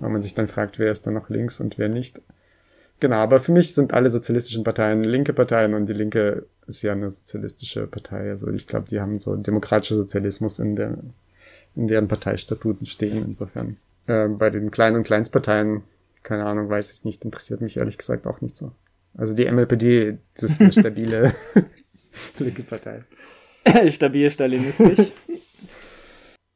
[0.00, 2.20] weil man sich dann fragt, wer ist da noch links und wer nicht.
[2.98, 6.92] Genau, aber für mich sind alle sozialistischen Parteien linke Parteien und die Linke ist ja
[6.92, 8.30] eine sozialistische Partei.
[8.30, 10.98] Also ich glaube, die haben so demokratischer Sozialismus in der
[11.74, 13.24] in deren Parteistatuten stehen.
[13.24, 15.82] Insofern äh, bei den kleinen und Kleinstparteien
[16.22, 18.72] keine Ahnung, weiß ich nicht, interessiert mich ehrlich gesagt auch nicht so.
[19.14, 21.34] Also die MLPD ist eine stabile
[22.38, 23.04] linke Partei.
[23.88, 25.12] Stabil stalinistisch.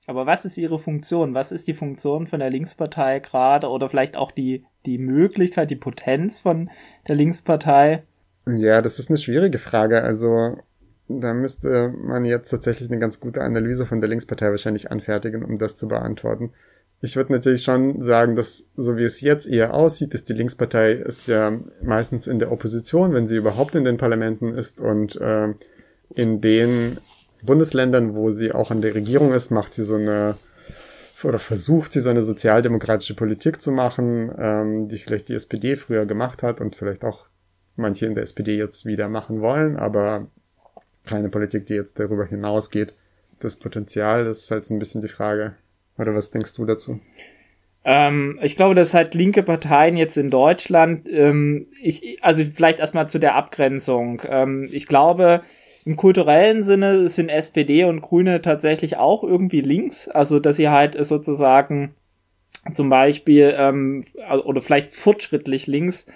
[0.06, 1.34] Aber was ist ihre Funktion?
[1.34, 5.76] Was ist die Funktion von der Linkspartei gerade oder vielleicht auch die, die Möglichkeit, die
[5.76, 6.70] Potenz von
[7.08, 8.04] der Linkspartei?
[8.46, 10.02] Ja, das ist eine schwierige Frage.
[10.02, 10.58] Also
[11.08, 15.58] da müsste man jetzt tatsächlich eine ganz gute Analyse von der Linkspartei wahrscheinlich anfertigen, um
[15.58, 16.52] das zu beantworten.
[17.02, 20.92] Ich würde natürlich schon sagen, dass so wie es jetzt eher aussieht, ist die Linkspartei
[20.92, 25.52] ist ja meistens in der Opposition, wenn sie überhaupt in den Parlamenten ist und äh,
[26.14, 26.98] in den
[27.42, 30.36] Bundesländern, wo sie auch an der Regierung ist, macht sie so eine
[31.22, 36.06] oder versucht sie so eine sozialdemokratische Politik zu machen, ähm, die vielleicht die SPD früher
[36.06, 37.26] gemacht hat und vielleicht auch
[37.74, 40.26] manche in der SPD jetzt wieder machen wollen, aber
[41.04, 42.92] keine Politik, die jetzt darüber hinausgeht.
[43.40, 45.54] Das Potenzial, das ist halt so ein bisschen die Frage.
[45.98, 47.00] Oder was denkst du dazu?
[47.84, 53.08] Ähm, ich glaube, dass halt linke Parteien jetzt in Deutschland, ähm, ich, also vielleicht erstmal
[53.08, 54.22] zu der Abgrenzung.
[54.28, 55.42] Ähm, ich glaube,
[55.84, 60.96] im kulturellen Sinne sind SPD und Grüne tatsächlich auch irgendwie links, also dass sie halt
[61.06, 61.94] sozusagen
[62.74, 64.04] zum Beispiel ähm,
[64.44, 66.06] oder vielleicht fortschrittlich links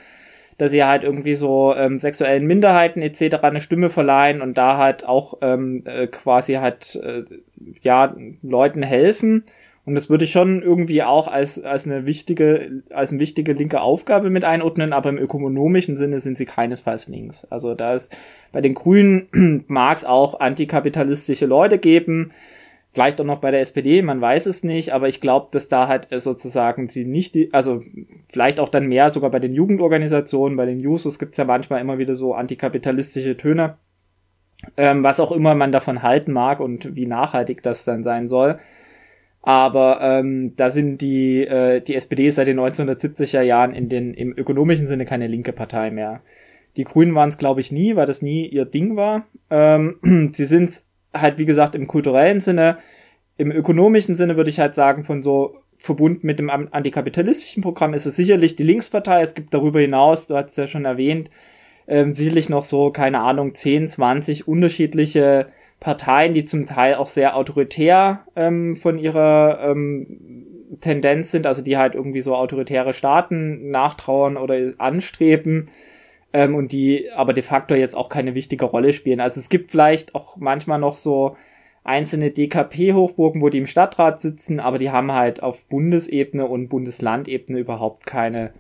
[0.60, 3.36] dass sie halt irgendwie so ähm, sexuellen Minderheiten etc.
[3.44, 7.22] eine Stimme verleihen und da halt auch ähm, äh, quasi halt äh,
[7.80, 9.44] ja Leuten helfen.
[9.90, 13.80] Und das würde ich schon irgendwie auch als, als eine wichtige, als eine wichtige linke
[13.80, 17.44] Aufgabe mit einordnen, aber im ökonomischen Sinne sind sie keinesfalls links.
[17.46, 18.16] Also da ist
[18.52, 22.30] bei den Grünen mag es auch antikapitalistische Leute geben,
[22.92, 25.88] Vielleicht auch noch bei der SPD, man weiß es nicht, aber ich glaube, dass da
[25.88, 27.82] halt äh, sozusagen sie nicht, die, also
[28.32, 31.80] vielleicht auch dann mehr sogar bei den Jugendorganisationen, bei den Jusos gibt es ja manchmal
[31.80, 33.76] immer wieder so antikapitalistische Töne,
[34.76, 38.58] ähm, was auch immer man davon halten mag und wie nachhaltig das dann sein soll.
[39.42, 44.36] Aber ähm, da sind die, äh, die SPD seit den 1970er Jahren in den, im
[44.36, 46.20] ökonomischen Sinne keine linke Partei mehr.
[46.76, 49.26] Die Grünen waren es, glaube ich, nie, weil das nie ihr Ding war.
[49.50, 50.72] Ähm, sie sind
[51.14, 52.78] halt, wie gesagt, im kulturellen Sinne,
[53.36, 58.04] im ökonomischen Sinne würde ich halt sagen, von so verbunden mit dem antikapitalistischen Programm ist
[58.04, 59.22] es sicherlich die Linkspartei.
[59.22, 61.30] Es gibt darüber hinaus, du hast es ja schon erwähnt,
[61.88, 65.46] ähm, sicherlich noch so, keine Ahnung, 10, 20 unterschiedliche
[65.80, 70.46] Parteien, die zum Teil auch sehr autoritär ähm, von ihrer ähm,
[70.80, 75.70] Tendenz sind, also die halt irgendwie so autoritäre Staaten nachtrauern oder anstreben
[76.32, 79.20] ähm, und die aber de facto jetzt auch keine wichtige Rolle spielen.
[79.20, 81.36] Also es gibt vielleicht auch manchmal noch so
[81.82, 87.58] einzelne DKP-Hochburgen, wo die im Stadtrat sitzen, aber die haben halt auf Bundesebene und Bundeslandebene
[87.58, 88.52] überhaupt keine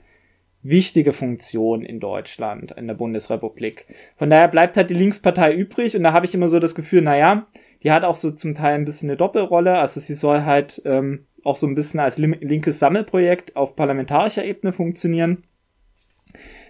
[0.62, 3.86] wichtige Funktion in Deutschland, in der Bundesrepublik.
[4.16, 7.02] Von daher bleibt halt die Linkspartei übrig und da habe ich immer so das Gefühl,
[7.02, 7.46] naja,
[7.82, 11.26] die hat auch so zum Teil ein bisschen eine Doppelrolle, also sie soll halt ähm,
[11.44, 15.44] auch so ein bisschen als linkes Sammelprojekt auf parlamentarischer Ebene funktionieren.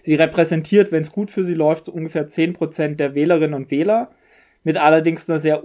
[0.03, 3.70] Sie repräsentiert, wenn es gut für sie läuft, so ungefähr zehn Prozent der Wählerinnen und
[3.70, 4.12] Wähler,
[4.62, 5.64] mit allerdings einer sehr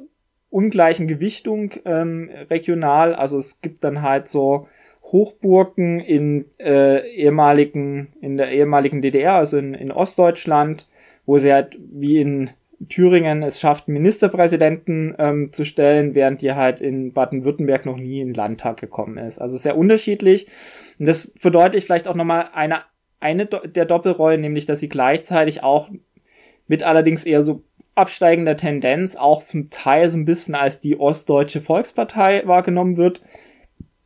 [0.50, 3.14] ungleichen Gewichtung ähm, regional.
[3.14, 4.68] Also es gibt dann halt so
[5.12, 10.88] Hochburgen in äh, ehemaligen, in der ehemaligen DDR, also in, in Ostdeutschland,
[11.26, 12.50] wo sie halt wie in
[12.90, 18.30] Thüringen es schafft, Ministerpräsidenten ähm, zu stellen, während die halt in Baden-Württemberg noch nie in
[18.30, 19.40] den Landtag gekommen ist.
[19.40, 20.48] Also sehr unterschiedlich.
[21.00, 22.82] Und das verdeutlicht vielleicht auch nochmal eine
[23.20, 25.90] eine der Doppelrollen, nämlich dass sie gleichzeitig auch
[26.68, 27.64] mit allerdings eher so
[27.96, 33.22] absteigender Tendenz auch zum Teil so ein bisschen als die Ostdeutsche Volkspartei wahrgenommen wird.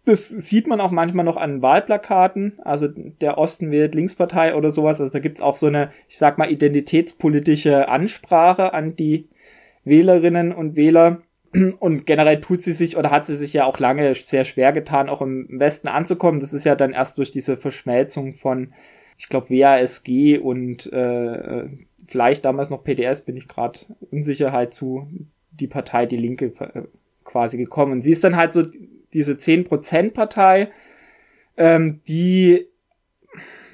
[0.09, 4.99] Das sieht man auch manchmal noch an Wahlplakaten, also der Osten wählt Linkspartei oder sowas.
[4.99, 9.27] Also da gibt's auch so eine, ich sag mal, identitätspolitische Ansprache an die
[9.85, 11.21] Wählerinnen und Wähler.
[11.79, 15.09] Und generell tut sie sich oder hat sie sich ja auch lange sehr schwer getan,
[15.09, 16.39] auch im Westen anzukommen.
[16.39, 18.73] Das ist ja dann erst durch diese Verschmelzung von
[19.19, 21.65] ich glaube, WASG und äh,
[22.07, 25.07] vielleicht damals noch PDS, bin ich gerade unsicher, halt zu
[25.51, 26.83] die Partei Die Linke äh,
[27.25, 27.91] quasi gekommen.
[27.91, 28.63] Und sie ist dann halt so
[29.13, 30.71] diese 10%-Partei,
[31.57, 32.67] ähm, die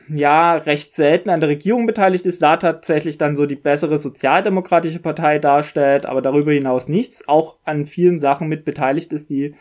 [0.07, 4.99] ja recht selten an der Regierung beteiligt ist, da tatsächlich dann so die bessere sozialdemokratische
[4.99, 9.55] Partei darstellt, aber darüber hinaus nichts, auch an vielen Sachen mit beteiligt ist, die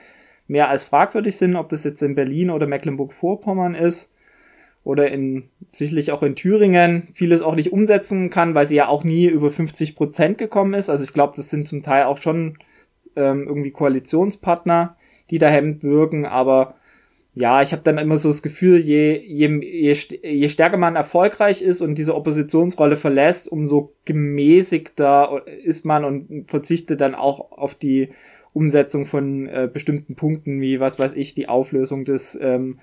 [0.47, 4.13] mehr als fragwürdig sind, ob das jetzt in Berlin oder Mecklenburg-Vorpommern ist
[4.85, 9.03] oder in sicherlich auch in Thüringen vieles auch nicht umsetzen kann, weil sie ja auch
[9.03, 10.91] nie über 50 Prozent gekommen ist.
[10.91, 12.59] Also ich glaube, das sind zum Teil auch schon
[13.17, 14.97] ähm, irgendwie Koalitionspartner,
[15.31, 16.75] die da hemmend wirken, aber
[17.37, 21.63] ja, ich habe dann immer so das Gefühl, je, je, je, je stärker man erfolgreich
[21.63, 28.11] ist und diese Oppositionsrolle verlässt, umso gemäßigter ist man und verzichtet dann auch auf die
[28.53, 32.79] Umsetzung von äh, bestimmten Punkten, wie was weiß ich, die Auflösung des ähm,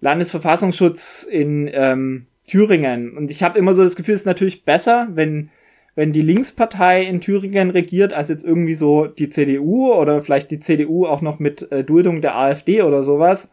[0.00, 3.16] Landesverfassungsschutz in ähm, Thüringen.
[3.16, 5.50] Und ich habe immer so das Gefühl, es ist natürlich besser, wenn
[5.94, 10.58] wenn die Linkspartei in Thüringen regiert, als jetzt irgendwie so die CDU oder vielleicht die
[10.58, 13.50] CDU auch noch mit äh, Duldung der AfD oder sowas.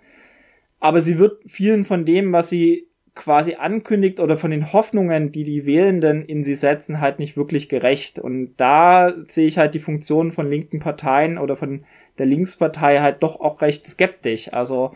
[0.80, 5.44] Aber sie wird vielen von dem, was sie quasi ankündigt oder von den Hoffnungen, die
[5.44, 8.18] die Wählenden in sie setzen, halt nicht wirklich gerecht.
[8.18, 11.84] Und da sehe ich halt die Funktion von linken Parteien oder von
[12.18, 14.54] der Linkspartei halt doch auch recht skeptisch.
[14.54, 14.96] Also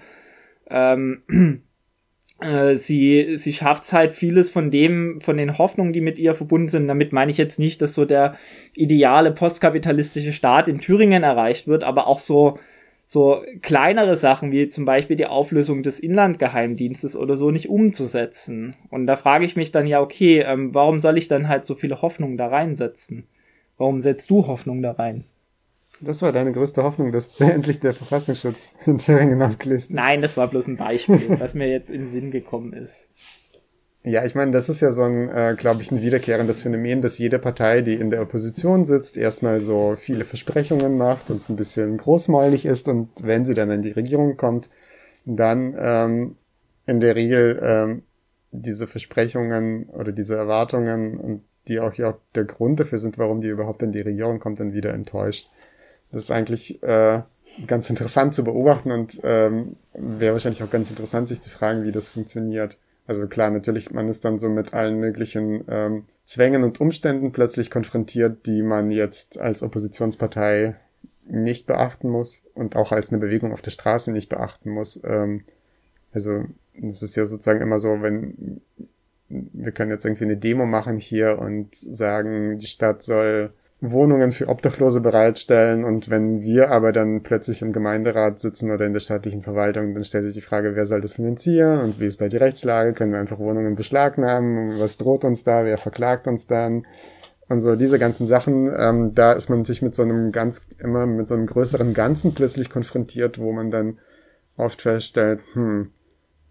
[0.69, 1.57] ähm, äh,
[2.77, 6.87] sie, sie schafft halt vieles von dem, von den Hoffnungen, die mit ihr verbunden sind.
[6.87, 8.35] Damit meine ich jetzt nicht, dass so der
[8.73, 12.57] ideale postkapitalistische Staat in Thüringen erreicht wird, aber auch so
[13.05, 18.75] so kleinere Sachen wie zum Beispiel die Auflösung des Inlandgeheimdienstes oder so nicht umzusetzen.
[18.89, 21.75] Und da frage ich mich dann ja, okay, ähm, warum soll ich dann halt so
[21.75, 23.27] viele Hoffnungen da reinsetzen?
[23.77, 25.25] Warum setzt du Hoffnung da rein?
[26.03, 30.47] Das war deine größte Hoffnung, dass endlich der Verfassungsschutz in Thüringen aufgelistet Nein, das war
[30.49, 32.95] bloß ein Beispiel, was mir jetzt in den Sinn gekommen ist.
[34.05, 37.17] Ja, ich meine, das ist ja so ein, äh, glaube ich, ein wiederkehrendes Phänomen, dass
[37.19, 41.97] jede Partei, die in der Opposition sitzt, erstmal so viele Versprechungen macht und ein bisschen
[41.97, 44.69] großmäulig ist und wenn sie dann in die Regierung kommt,
[45.23, 46.35] dann ähm,
[46.85, 48.03] in der Regel ähm,
[48.51, 53.47] diese Versprechungen oder diese Erwartungen und die auch ja der Grund dafür sind, warum die
[53.47, 55.49] überhaupt in die Regierung kommt, dann wieder enttäuscht.
[56.13, 57.21] Das ist eigentlich äh,
[57.67, 61.91] ganz interessant zu beobachten und ähm, wäre wahrscheinlich auch ganz interessant, sich zu fragen, wie
[61.91, 62.77] das funktioniert.
[63.07, 67.69] Also klar, natürlich, man ist dann so mit allen möglichen ähm, Zwängen und Umständen plötzlich
[67.69, 70.75] konfrontiert, die man jetzt als Oppositionspartei
[71.25, 75.01] nicht beachten muss und auch als eine Bewegung auf der Straße nicht beachten muss.
[75.03, 75.43] Ähm,
[76.13, 76.45] also
[76.81, 78.61] es ist ja sozusagen immer so, wenn
[79.29, 83.51] wir können jetzt irgendwie eine Demo machen hier und sagen, die Stadt soll
[83.91, 88.93] Wohnungen für Obdachlose bereitstellen und wenn wir aber dann plötzlich im Gemeinderat sitzen oder in
[88.93, 92.21] der staatlichen Verwaltung, dann stellt sich die Frage, wer soll das finanzieren und wie ist
[92.21, 96.47] da die Rechtslage, können wir einfach Wohnungen beschlagnahmen, was droht uns da, wer verklagt uns
[96.47, 96.85] dann?
[97.49, 101.05] Und so diese ganzen Sachen, ähm, da ist man natürlich mit so einem ganz, immer
[101.05, 103.99] mit so einem größeren Ganzen plötzlich konfrontiert, wo man dann
[104.55, 105.91] oft feststellt, hm,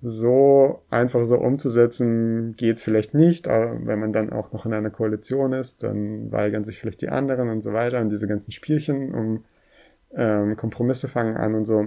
[0.03, 4.91] so einfach so umzusetzen geht vielleicht nicht, aber wenn man dann auch noch in einer
[4.91, 9.15] Koalition ist, dann weigern sich vielleicht die anderen und so weiter und diese ganzen Spielchen
[9.15, 9.45] um
[10.15, 11.87] ähm, Kompromisse fangen an und so.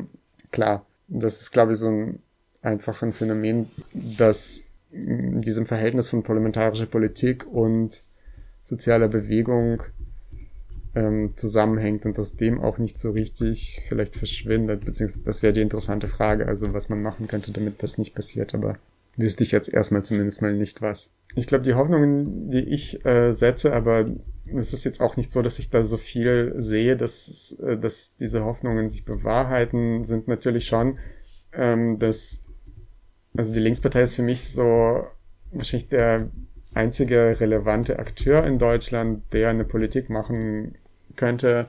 [0.52, 2.20] Klar, das ist glaube ich so ein
[2.62, 8.04] einfach ein Phänomen, das in diesem Verhältnis von parlamentarischer Politik und
[8.64, 9.84] sozialer Bewegung
[10.96, 15.62] ähm, zusammenhängt und aus dem auch nicht so richtig vielleicht verschwindet, beziehungsweise das wäre die
[15.62, 18.78] interessante Frage, also was man machen könnte, damit das nicht passiert, aber
[19.18, 21.10] wüsste ich jetzt erstmal zumindest mal nicht was.
[21.36, 24.06] Ich glaube, die Hoffnungen, die ich äh, setze, aber
[24.46, 28.12] es ist jetzt auch nicht so, dass ich da so viel sehe, dass, äh, dass
[28.20, 30.98] diese Hoffnungen sich bewahrheiten, sind natürlich schon,
[31.54, 32.42] ähm, dass,
[33.36, 35.06] also die Linkspartei ist für mich so
[35.52, 36.30] wahrscheinlich der
[36.74, 40.76] einzige relevante Akteur in Deutschland, der eine Politik machen
[41.16, 41.68] könnte,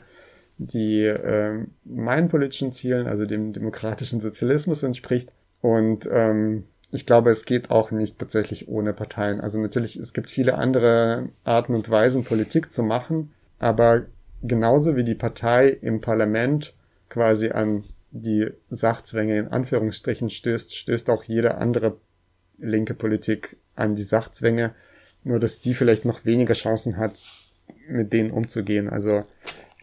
[0.59, 5.31] die äh, meinen politischen Zielen, also dem demokratischen Sozialismus entspricht.
[5.61, 9.41] Und ähm, ich glaube, es geht auch nicht tatsächlich ohne Parteien.
[9.41, 14.07] Also natürlich, es gibt viele andere Arten und Weisen, Politik zu machen, aber
[14.43, 16.75] genauso wie die Partei im Parlament
[17.09, 21.97] quasi an die Sachzwänge in Anführungsstrichen stößt, stößt auch jede andere
[22.59, 24.75] linke Politik an die Sachzwänge,
[25.25, 27.21] nur dass die vielleicht noch weniger Chancen hat,
[27.89, 28.89] mit denen umzugehen.
[28.89, 29.25] Also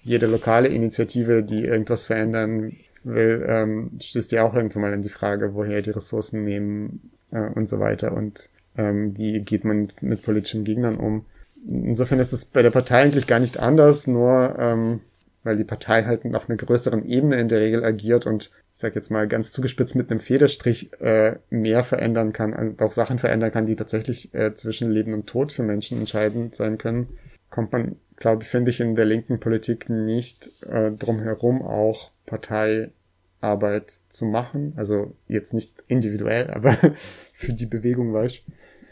[0.03, 5.09] jede lokale Initiative, die irgendwas verändern will, ähm, stößt ja auch irgendwann mal in die
[5.09, 10.23] Frage, woher die Ressourcen nehmen äh, und so weiter und ähm, wie geht man mit
[10.23, 11.25] politischen Gegnern um.
[11.65, 15.01] Insofern ist es bei der Partei eigentlich gar nicht anders, nur ähm,
[15.43, 18.95] weil die Partei halt auf einer größeren Ebene in der Regel agiert und ich sag
[18.95, 23.51] jetzt mal ganz zugespitzt mit einem Federstrich äh, mehr verändern kann, und auch Sachen verändern
[23.51, 27.09] kann, die tatsächlich äh, zwischen Leben und Tod für Menschen entscheidend sein können,
[27.53, 32.11] kommt man glaube ich, finde ich in der linken Politik nicht äh, drum herum auch
[32.25, 34.73] Parteiarbeit zu machen.
[34.75, 36.77] Also jetzt nicht individuell, aber
[37.33, 38.41] für die Bewegung weißt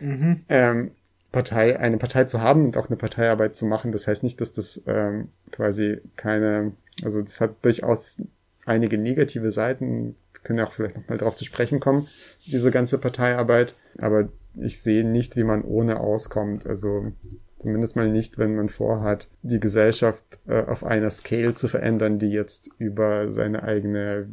[0.01, 0.41] mhm.
[0.49, 0.91] ähm,
[1.31, 3.93] Partei, eine Partei zu haben und auch eine Parteiarbeit zu machen.
[3.93, 8.21] Das heißt nicht, dass das ähm, quasi keine, also das hat durchaus
[8.65, 10.15] einige negative Seiten.
[10.33, 12.07] Wir können ja auch vielleicht nochmal drauf zu sprechen kommen,
[12.45, 13.75] diese ganze Parteiarbeit.
[13.97, 14.27] Aber
[14.59, 16.67] ich sehe nicht, wie man ohne auskommt.
[16.67, 17.13] Also
[17.61, 22.31] Zumindest mal nicht, wenn man vorhat, die Gesellschaft äh, auf einer Scale zu verändern, die
[22.31, 24.29] jetzt über seine eigene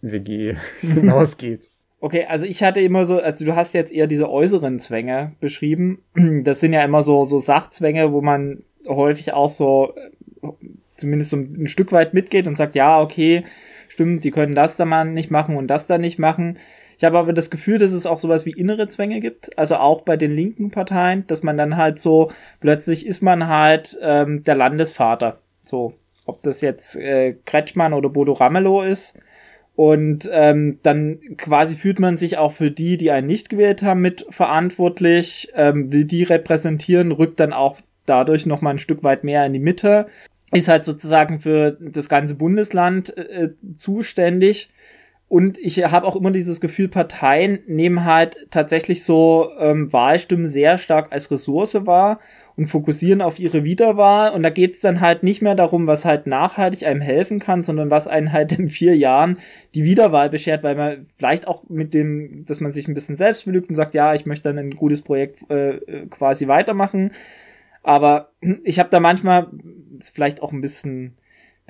[0.00, 1.68] WG hinausgeht.
[1.98, 6.02] Okay, also ich hatte immer so, also du hast jetzt eher diese äußeren Zwänge beschrieben.
[6.44, 9.94] Das sind ja immer so, so Sachzwänge, wo man häufig auch so,
[10.40, 10.48] äh,
[10.94, 13.42] zumindest so ein Stück weit mitgeht und sagt, ja, okay,
[13.88, 16.58] stimmt, die können das da mal nicht machen und das da nicht machen.
[17.02, 20.02] Ich habe aber das Gefühl, dass es auch sowas wie innere Zwänge gibt, also auch
[20.02, 24.54] bei den linken Parteien, dass man dann halt so, plötzlich ist man halt ähm, der
[24.54, 25.40] Landesvater.
[25.62, 25.94] So,
[26.26, 29.18] ob das jetzt äh, Kretschmann oder Bodo Ramelow ist.
[29.74, 34.00] Und ähm, dann quasi fühlt man sich auch für die, die einen nicht gewählt haben,
[34.00, 39.24] mit verantwortlich, ähm, will die repräsentieren, rückt dann auch dadurch noch mal ein Stück weit
[39.24, 40.06] mehr in die Mitte,
[40.52, 44.70] ist halt sozusagen für das ganze Bundesland äh, zuständig.
[45.32, 50.76] Und ich habe auch immer dieses Gefühl, Parteien nehmen halt tatsächlich so ähm, Wahlstimmen sehr
[50.76, 52.20] stark als Ressource wahr
[52.54, 54.32] und fokussieren auf ihre Wiederwahl.
[54.32, 57.88] Und da geht's dann halt nicht mehr darum, was halt nachhaltig einem helfen kann, sondern
[57.88, 59.38] was einen halt in vier Jahren
[59.74, 63.46] die Wiederwahl beschert, weil man vielleicht auch mit dem, dass man sich ein bisschen selbst
[63.46, 65.78] belügt und sagt, ja, ich möchte dann ein gutes Projekt äh,
[66.10, 67.12] quasi weitermachen.
[67.82, 68.32] Aber
[68.64, 69.46] ich habe da manchmal,
[69.98, 71.14] ist vielleicht auch ein bisschen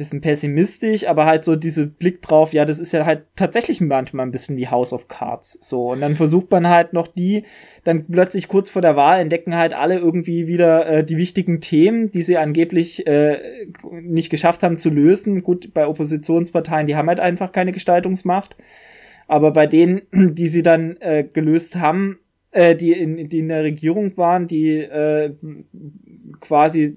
[0.03, 4.27] bisschen pessimistisch, aber halt so diese Blick drauf, ja, das ist ja halt tatsächlich manchmal
[4.27, 5.59] ein bisschen wie House of Cards.
[5.61, 5.93] So.
[5.93, 7.45] Und dann versucht man halt noch die,
[7.85, 12.11] dann plötzlich kurz vor der Wahl entdecken halt alle irgendwie wieder äh, die wichtigen Themen,
[12.11, 15.43] die sie angeblich äh, nicht geschafft haben zu lösen.
[15.43, 18.57] Gut, bei Oppositionsparteien, die haben halt einfach keine Gestaltungsmacht.
[19.29, 22.19] Aber bei denen, die sie dann äh, gelöst haben,
[22.53, 25.33] äh, die, in, die in der Regierung waren, die äh,
[26.41, 26.95] quasi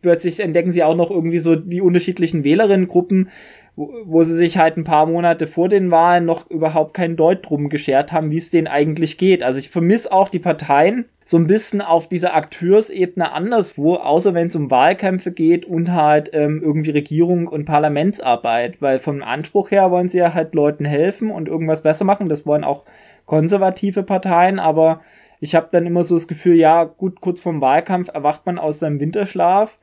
[0.00, 3.28] plötzlich entdecken sie auch noch irgendwie so die unterschiedlichen Wählerinnengruppen,
[3.74, 7.48] wo, wo sie sich halt ein paar Monate vor den Wahlen noch überhaupt keinen Deut
[7.48, 9.42] drum geschert haben, wie es denen eigentlich geht.
[9.42, 14.46] Also ich vermisse auch die Parteien so ein bisschen auf dieser Akteursebene anderswo, außer wenn
[14.46, 19.90] es um Wahlkämpfe geht und halt ähm, irgendwie Regierung und Parlamentsarbeit, weil vom Anspruch her
[19.90, 22.28] wollen sie ja halt Leuten helfen und irgendwas besser machen.
[22.28, 22.84] Das wollen auch
[23.26, 25.00] konservative Parteien, aber
[25.40, 28.78] ich habe dann immer so das Gefühl, ja, gut, kurz vorm Wahlkampf erwacht man aus
[28.78, 29.78] seinem Winterschlaf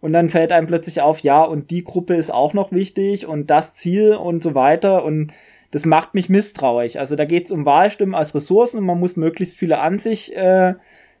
[0.00, 3.50] und dann fällt einem plötzlich auf, ja, und die Gruppe ist auch noch wichtig und
[3.50, 5.32] das Ziel und so weiter und
[5.70, 6.96] das macht mich misstrauisch.
[6.96, 10.34] Also da geht es um Wahlstimmen als Ressourcen und man muss möglichst viele an sich
[10.34, 10.74] äh,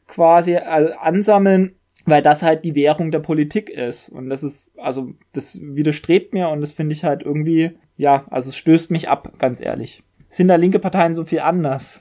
[0.06, 1.74] quasi äh, ansammeln,
[2.06, 4.08] weil das halt die Währung der Politik ist.
[4.08, 8.48] Und das ist, also das widerstrebt mir und das finde ich halt irgendwie, ja, also
[8.48, 10.02] es stößt mich ab, ganz ehrlich.
[10.28, 12.00] Sind da linke Parteien so viel anders?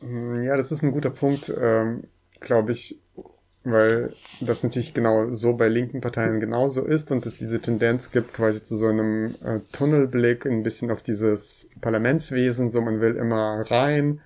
[0.00, 2.04] Mm, ja, das ist ein guter Punkt, ähm,
[2.40, 2.98] glaube ich,
[3.64, 8.34] weil das natürlich genau so bei linken Parteien genauso ist und es diese Tendenz gibt
[8.34, 13.64] quasi zu so einem äh, Tunnelblick ein bisschen auf dieses Parlamentswesen, so man will immer
[13.70, 14.20] rein,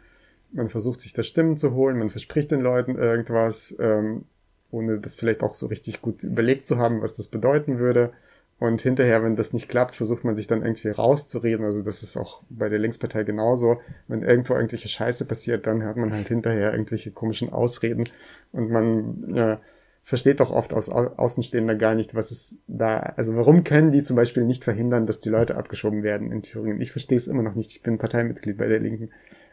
[0.53, 4.25] man versucht sich da Stimmen zu holen, man verspricht den Leuten irgendwas, ähm,
[4.73, 8.13] ohne das vielleicht auch so richtig gut überlegt zu haben, was das bedeuten würde.
[8.61, 11.65] Und hinterher, wenn das nicht klappt, versucht man sich dann irgendwie rauszureden.
[11.65, 13.81] Also das ist auch bei der Linkspartei genauso.
[14.09, 18.05] Wenn irgendwo irgendwelche Scheiße passiert, dann hört man halt hinterher irgendwelche komischen Ausreden.
[18.51, 19.61] Und man ja,
[20.03, 24.17] versteht doch oft aus Außenstehender gar nicht, was ist da, also warum können die zum
[24.17, 26.81] Beispiel nicht verhindern, dass die Leute abgeschoben werden in Thüringen?
[26.81, 27.71] Ich verstehe es immer noch nicht.
[27.71, 29.11] Ich bin Parteimitglied bei der Linken.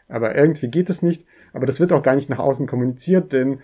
[0.08, 1.26] Aber irgendwie geht es nicht.
[1.52, 3.60] Aber das wird auch gar nicht nach außen kommuniziert, denn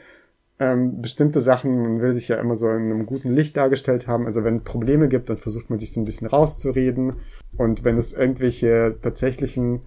[0.59, 4.27] ähm, bestimmte Sachen, man will sich ja immer so in einem guten Licht dargestellt haben.
[4.27, 7.17] Also wenn es Probleme gibt, dann versucht man sich so ein bisschen rauszureden.
[7.57, 9.81] Und wenn es irgendwelche tatsächlichen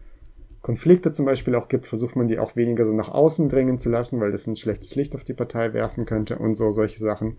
[0.65, 3.91] Konflikte zum Beispiel auch gibt, versucht man die auch weniger so nach außen dringen zu
[3.91, 7.37] lassen, weil das ein schlechtes Licht auf die Partei werfen könnte und so solche Sachen.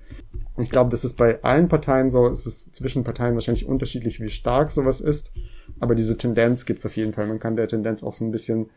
[0.58, 4.30] Ich glaube, das ist bei allen Parteien so, es ist zwischen Parteien wahrscheinlich unterschiedlich, wie
[4.30, 5.32] stark sowas ist,
[5.80, 7.26] aber diese Tendenz gibt es auf jeden Fall.
[7.26, 8.70] Man kann der Tendenz auch so ein bisschen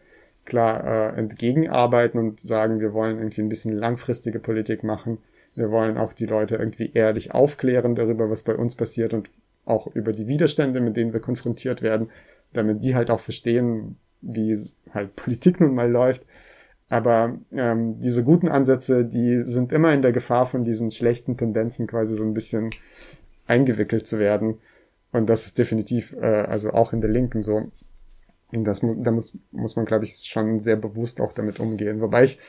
[0.49, 5.19] klar äh, entgegenarbeiten und sagen, wir wollen irgendwie ein bisschen langfristige Politik machen.
[5.55, 9.29] Wir wollen auch die Leute irgendwie ehrlich aufklären darüber, was bei uns passiert und
[9.65, 12.09] auch über die Widerstände, mit denen wir konfrontiert werden,
[12.53, 16.23] damit die halt auch verstehen, wie halt Politik nun mal läuft.
[16.89, 21.85] Aber ähm, diese guten Ansätze, die sind immer in der Gefahr von diesen schlechten Tendenzen
[21.85, 22.71] quasi so ein bisschen
[23.45, 24.57] eingewickelt zu werden.
[25.11, 27.71] Und das ist definitiv, äh, also auch in der Linken so.
[28.51, 32.01] Und das, da muss, muss man, glaube ich, schon sehr bewusst auch damit umgehen.
[32.01, 32.39] Wobei ich,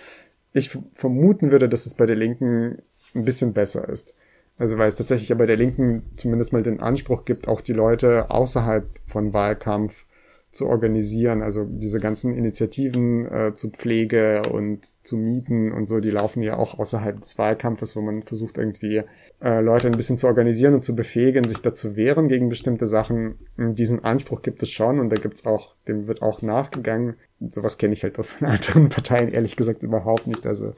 [0.53, 2.79] ich vermuten würde, dass es bei der Linken
[3.15, 4.15] ein bisschen besser ist.
[4.59, 7.73] Also weil es tatsächlich ja bei der Linken zumindest mal den Anspruch gibt, auch die
[7.73, 10.05] Leute außerhalb von Wahlkampf
[10.53, 11.43] zu organisieren.
[11.43, 16.57] Also diese ganzen Initiativen äh, zu Pflege und zu Mieten und so, die laufen ja
[16.57, 19.03] auch außerhalb des Wahlkampfes, wo man versucht irgendwie
[19.41, 23.37] äh, Leute ein bisschen zu organisieren und zu befähigen, sich dazu wehren gegen bestimmte Sachen.
[23.57, 27.15] Diesen Anspruch gibt es schon und da gibt's auch, dem wird auch nachgegangen.
[27.49, 30.47] Sowas kenne ich halt von anderen Parteien ehrlich gesagt überhaupt nicht.
[30.47, 30.75] Also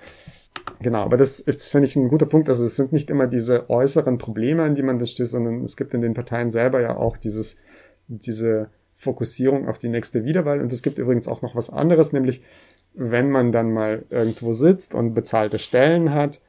[0.81, 2.49] Genau, aber das ist, finde ich, ein guter Punkt.
[2.49, 5.77] Also es sind nicht immer diese äußeren Probleme, an die man da stößt, sondern es
[5.77, 7.57] gibt in den Parteien selber ja auch dieses,
[8.07, 8.69] diese
[9.03, 10.61] Fokussierung auf die nächste Wiederwahl.
[10.61, 12.43] Und es gibt übrigens auch noch was anderes, nämlich
[12.95, 16.41] wenn man dann mal irgendwo sitzt und bezahlte Stellen hat,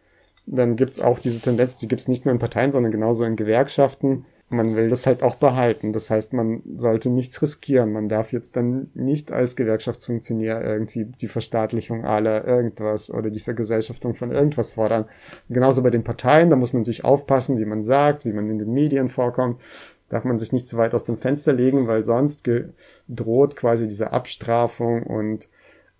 [0.45, 4.25] dann gibt's auch diese Tendenz, die gibt's nicht nur in Parteien, sondern genauso in Gewerkschaften,
[4.53, 5.93] man will das halt auch behalten.
[5.93, 7.91] Das heißt, man sollte nichts riskieren.
[7.91, 14.15] Man darf jetzt dann nicht als Gewerkschaftsfunktionär irgendwie die Verstaatlichung aller irgendwas oder die Vergesellschaftung
[14.15, 15.05] von irgendwas fordern.
[15.49, 18.59] Genauso bei den Parteien, da muss man sich aufpassen, wie man sagt, wie man in
[18.59, 19.59] den Medien vorkommt.
[20.13, 22.47] Darf man sich nicht zu weit aus dem Fenster legen, weil sonst
[23.07, 25.49] droht quasi diese Abstrafung und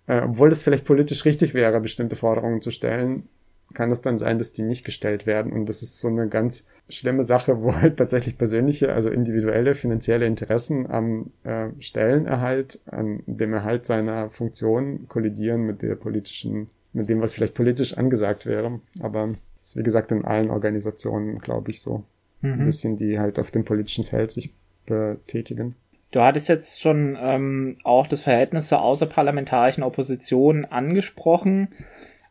[0.06, 3.28] äh, obwohl es vielleicht politisch richtig wäre, bestimmte Forderungen zu stellen,
[3.72, 5.52] kann es dann sein, dass die nicht gestellt werden.
[5.52, 10.26] Und das ist so eine ganz schlimme Sache, wo halt tatsächlich persönliche, also individuelle finanzielle
[10.26, 17.20] Interessen am äh, Stellenerhalt, an dem Erhalt seiner Funktion kollidieren mit der politischen, mit dem,
[17.20, 18.78] was vielleicht politisch angesagt wäre.
[19.00, 22.04] Aber ist wie gesagt in allen Organisationen, glaube ich, so.
[22.44, 22.60] Mhm.
[22.60, 24.50] Ein bisschen, die halt auf dem politischen Feld sich
[24.86, 25.74] betätigen.
[26.10, 31.68] Du hattest jetzt schon ähm, auch das Verhältnis zur außerparlamentarischen Opposition angesprochen.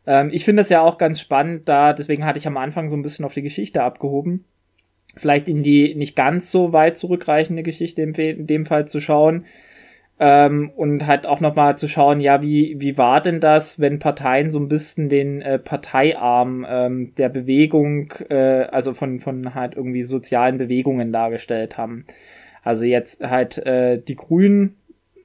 [0.06, 2.96] Ähm, ich finde das ja auch ganz spannend, da, deswegen hatte ich am Anfang so
[2.96, 4.44] ein bisschen auf die Geschichte abgehoben.
[5.16, 9.44] Vielleicht in die nicht ganz so weit zurückreichende Geschichte in, in dem Fall zu schauen.
[10.20, 14.52] Ähm, und halt auch nochmal zu schauen, ja, wie, wie war denn das, wenn Parteien
[14.52, 20.04] so ein bisschen den äh, Parteiarm ähm, der Bewegung, äh, also von, von halt irgendwie
[20.04, 22.04] sozialen Bewegungen dargestellt haben.
[22.62, 24.76] Also jetzt halt äh, die Grünen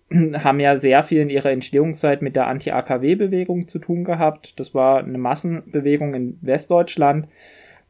[0.11, 4.59] haben ja sehr viel in ihrer Entstehungszeit mit der Anti-AKW-Bewegung zu tun gehabt.
[4.59, 7.27] Das war eine Massenbewegung in Westdeutschland,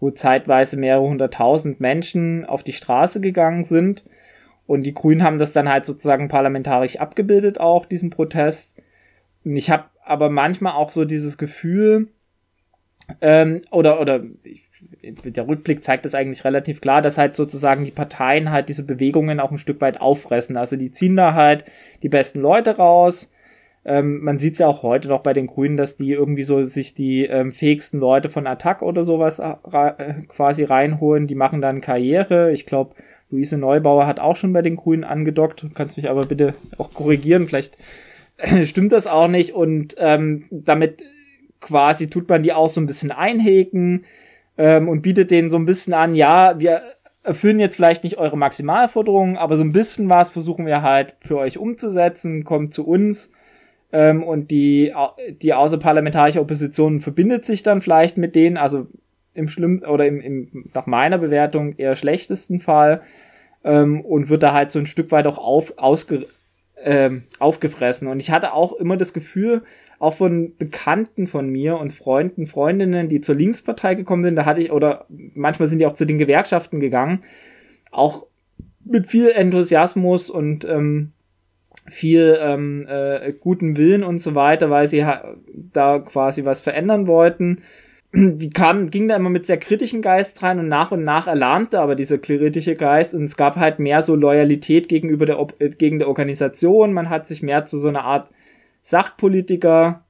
[0.01, 4.03] wo zeitweise mehrere hunderttausend Menschen auf die Straße gegangen sind.
[4.69, 8.75] Und die Grünen haben das dann halt sozusagen parlamentarisch abgebildet, auch diesen Protest.
[9.43, 12.09] Und ich habe aber manchmal auch so dieses Gefühl,
[13.19, 14.21] ähm, oder, oder
[15.01, 19.39] der Rückblick zeigt das eigentlich relativ klar, dass halt sozusagen die Parteien halt diese Bewegungen
[19.39, 20.55] auch ein Stück weit auffressen.
[20.55, 21.65] Also die ziehen da halt
[22.03, 23.33] die besten Leute raus.
[23.85, 26.63] Ähm, man sieht es ja auch heute noch bei den Grünen, dass die irgendwie so
[26.63, 31.25] sich die ähm, fähigsten Leute von Attac oder sowas äh, quasi reinholen.
[31.25, 32.51] Die machen dann Karriere.
[32.51, 32.93] Ich glaube,
[33.31, 35.63] Luise Neubauer hat auch schon bei den Grünen angedockt.
[35.63, 37.47] Du kannst mich aber bitte auch korrigieren.
[37.47, 37.77] Vielleicht
[38.65, 39.53] stimmt das auch nicht.
[39.53, 41.03] Und ähm, damit
[41.59, 44.05] quasi tut man die auch so ein bisschen einhegen
[44.57, 46.81] ähm, und bietet denen so ein bisschen an, ja, wir
[47.23, 51.37] erfüllen jetzt vielleicht nicht eure Maximalforderungen, aber so ein bisschen was versuchen wir halt für
[51.37, 53.31] euch umzusetzen, kommt zu uns.
[53.91, 54.93] Ähm, und die,
[55.41, 58.87] die außerparlamentarische Opposition verbindet sich dann vielleicht mit denen, also
[59.33, 63.01] im schlimm oder im, im nach meiner Bewertung eher schlechtesten Fall
[63.63, 66.27] ähm, und wird da halt so ein Stück weit auch auf, ausge,
[66.75, 68.07] äh, aufgefressen.
[68.07, 69.63] Und ich hatte auch immer das Gefühl,
[69.99, 74.61] auch von Bekannten von mir und Freunden, Freundinnen, die zur Linkspartei gekommen sind, da hatte
[74.61, 77.23] ich, oder manchmal sind die auch zu den Gewerkschaften gegangen,
[77.91, 78.25] auch
[78.85, 81.11] mit viel Enthusiasmus und ähm,
[81.87, 85.05] viel ähm, äh, guten Willen und so weiter, weil sie
[85.73, 87.59] da quasi was verändern wollten.
[88.13, 91.79] Die kamen, ging da immer mit sehr kritischen Geist rein und nach und nach erlahmte
[91.79, 95.99] aber dieser kritische Geist und es gab halt mehr so Loyalität gegenüber der, äh, gegen
[95.99, 96.93] der Organisation.
[96.93, 98.29] Man hat sich mehr zu so einer Art
[98.81, 100.03] Sachpolitiker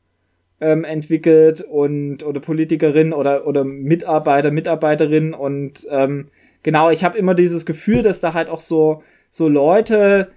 [0.61, 6.29] ähm, entwickelt und oder Politikerin oder oder Mitarbeiter, Mitarbeiterin und ähm,
[6.63, 10.31] genau, ich habe immer dieses Gefühl, dass da halt auch so so Leute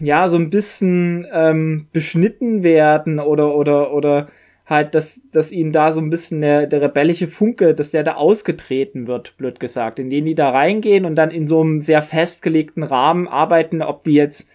[0.00, 4.28] ja so ein bisschen ähm, beschnitten werden oder oder oder
[4.72, 8.14] halt, dass, dass ihnen da so ein bisschen der, der rebellische Funke, dass der da
[8.14, 12.02] ausgetreten wird, blöd gesagt, in den die da reingehen und dann in so einem sehr
[12.02, 14.50] festgelegten Rahmen arbeiten, ob die jetzt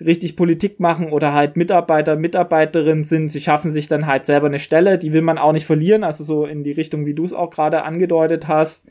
[0.00, 4.60] richtig Politik machen oder halt Mitarbeiter, Mitarbeiterinnen sind, sie schaffen sich dann halt selber eine
[4.60, 7.32] Stelle, die will man auch nicht verlieren, also so in die Richtung, wie du es
[7.32, 8.88] auch gerade angedeutet hast.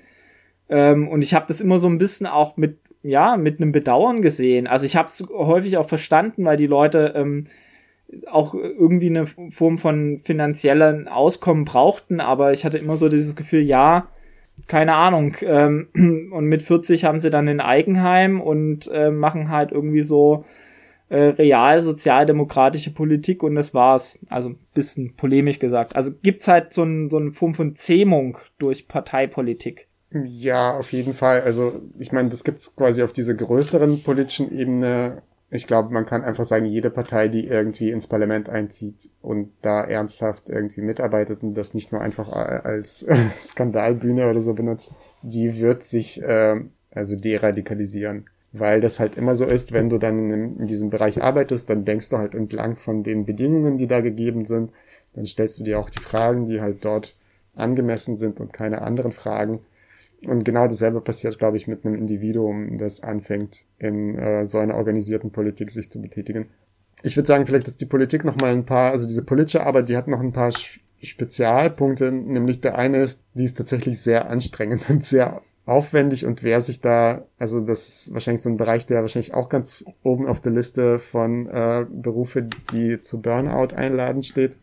[0.70, 4.22] Ähm, und ich habe das immer so ein bisschen auch mit, ja, mit einem Bedauern
[4.22, 4.68] gesehen.
[4.68, 7.48] Also ich habe es häufig auch verstanden, weil die Leute ähm,
[8.30, 13.62] auch irgendwie eine Form von finanziellen Auskommen brauchten, aber ich hatte immer so dieses Gefühl,
[13.62, 14.08] ja,
[14.68, 15.36] keine Ahnung.
[15.42, 15.88] Ähm,
[16.32, 20.46] und mit 40 haben sie dann ein Eigenheim und äh, machen halt irgendwie so
[21.10, 24.20] äh, real sozialdemokratische Politik und das war's.
[24.30, 25.96] Also bisschen polemisch gesagt.
[25.96, 29.88] Also gibt's halt so, ein, so eine Form von Zähmung durch Parteipolitik.
[30.12, 31.42] Ja, auf jeden Fall.
[31.42, 35.22] Also ich meine, das gibt's quasi auf dieser größeren politischen Ebene.
[35.50, 39.82] Ich glaube, man kann einfach sagen, jede Partei, die irgendwie ins Parlament einzieht und da
[39.82, 43.06] ernsthaft irgendwie mitarbeitet und das nicht nur einfach als
[43.42, 44.92] Skandalbühne oder so benutzt,
[45.22, 46.60] die wird sich äh,
[46.92, 51.22] also deradikalisieren weil das halt immer so ist, wenn du dann in, in, diesem Bereich
[51.22, 54.72] arbeitest, dann denkst du halt entlang von den Bedingungen, die da gegeben sind,
[55.14, 57.16] dann stellst du dir auch die Fragen, die halt dort
[57.56, 59.60] angemessen sind und keine anderen Fragen.
[60.26, 64.76] Und genau dasselbe passiert, glaube ich, mit einem Individuum, das anfängt, in äh, so einer
[64.76, 66.48] organisierten Politik sich zu betätigen.
[67.04, 69.90] Ich würde sagen, vielleicht ist die Politik noch mal ein paar, also diese politische Arbeit,
[69.90, 70.52] die hat noch ein paar
[71.02, 76.62] Spezialpunkte, nämlich der eine ist, die ist tatsächlich sehr anstrengend und sehr aufwendig und wer
[76.62, 80.40] sich da, also das ist wahrscheinlich so ein Bereich, der wahrscheinlich auch ganz oben auf
[80.40, 84.56] der Liste von äh, Berufe, die zu Burnout einladen steht.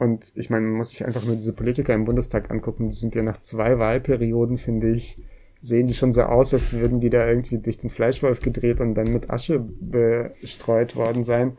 [0.00, 2.88] Und ich meine, man muss sich einfach nur diese Politiker im Bundestag angucken.
[2.88, 5.18] Die sind ja nach zwei Wahlperioden, finde ich,
[5.60, 8.94] sehen die schon so aus, als würden die da irgendwie durch den Fleischwolf gedreht und
[8.94, 11.58] dann mit Asche bestreut worden sein.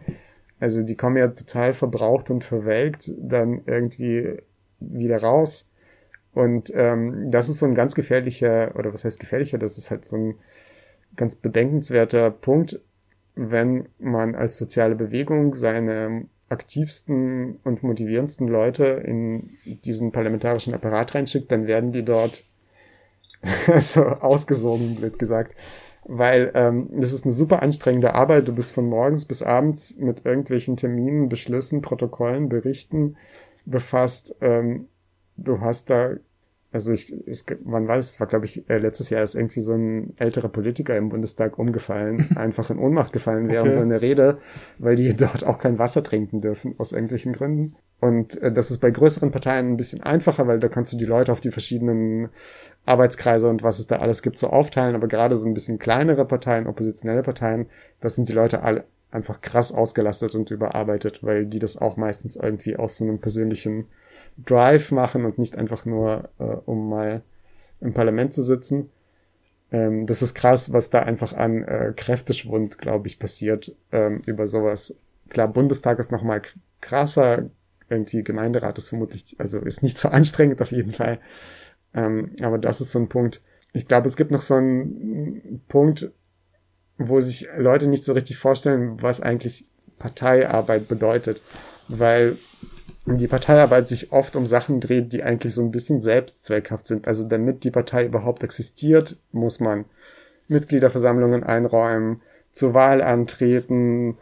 [0.60, 4.40] Also die kommen ja total verbraucht und verwelkt dann irgendwie
[4.80, 5.70] wieder raus.
[6.34, 10.06] Und ähm, das ist so ein ganz gefährlicher, oder was heißt gefährlicher, das ist halt
[10.06, 10.36] so ein
[11.16, 12.80] ganz bedenkenswerter Punkt,
[13.36, 21.52] wenn man als soziale Bewegung seine aktivsten und motivierendsten Leute in diesen parlamentarischen Apparat reinschickt,
[21.52, 22.44] dann werden die dort
[23.80, 25.56] so ausgesogen, blöd gesagt.
[26.04, 28.48] Weil ähm, das ist eine super anstrengende Arbeit.
[28.48, 33.18] Du bist von morgens bis abends mit irgendwelchen Terminen, Beschlüssen, Protokollen, Berichten
[33.66, 34.36] befasst.
[34.42, 34.88] Ähm,
[35.38, 36.16] du hast da,
[36.72, 39.74] also ich, es, man weiß, es war glaube ich äh, letztes Jahr ist irgendwie so
[39.74, 43.76] ein älterer Politiker im Bundestag umgefallen, einfach in Ohnmacht gefallen während okay.
[43.76, 44.38] so einer Rede,
[44.78, 47.76] weil die dort auch kein Wasser trinken dürfen aus irgendwelchen Gründen.
[48.00, 51.06] Und äh, das ist bei größeren Parteien ein bisschen einfacher, weil da kannst du die
[51.06, 52.30] Leute auf die verschiedenen
[52.86, 54.96] Arbeitskreise und was es da alles gibt so aufteilen.
[54.96, 57.68] Aber gerade so ein bisschen kleinere Parteien, oppositionelle Parteien,
[58.00, 62.38] das sind die Leute alle einfach krass ausgelastet und überarbeitet, weil die das auch meistens
[62.38, 63.88] irgendwie aus so einem persönlichen
[64.38, 67.22] Drive machen und nicht einfach nur, äh, um mal
[67.80, 68.90] im Parlament zu sitzen.
[69.72, 74.48] Ähm, das ist krass, was da einfach an äh, Kräfteschwund, glaube ich, passiert ähm, über
[74.48, 74.96] sowas.
[75.30, 76.42] Klar, Bundestag ist noch mal
[76.82, 77.50] krasser,
[77.90, 81.20] irgendwie Gemeinderat ist vermutlich, also ist nicht so anstrengend auf jeden Fall.
[81.94, 83.42] Ähm, aber das ist so ein Punkt.
[83.74, 86.12] Ich glaube, es gibt noch so einen Punkt,
[86.98, 89.66] wo sich Leute nicht so richtig vorstellen, was eigentlich
[89.98, 91.42] Parteiarbeit bedeutet.
[91.88, 92.38] Weil
[93.06, 97.08] die Parteiarbeit sich oft um Sachen dreht, die eigentlich so ein bisschen selbstzweckhaft sind.
[97.08, 99.86] Also damit die Partei überhaupt existiert, muss man
[100.48, 102.22] Mitgliederversammlungen einräumen,
[102.52, 104.18] zur Wahl antreten,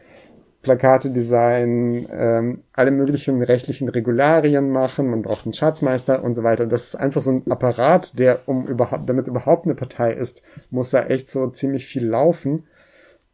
[0.62, 6.68] Plakate designen, ähm, alle möglichen rechtlichen Regularien machen, man braucht einen Schatzmeister und so weiter.
[6.68, 10.90] Das ist einfach so ein Apparat, der, um überhaupt, damit überhaupt eine Partei ist, muss
[10.90, 12.68] da echt so ziemlich viel laufen.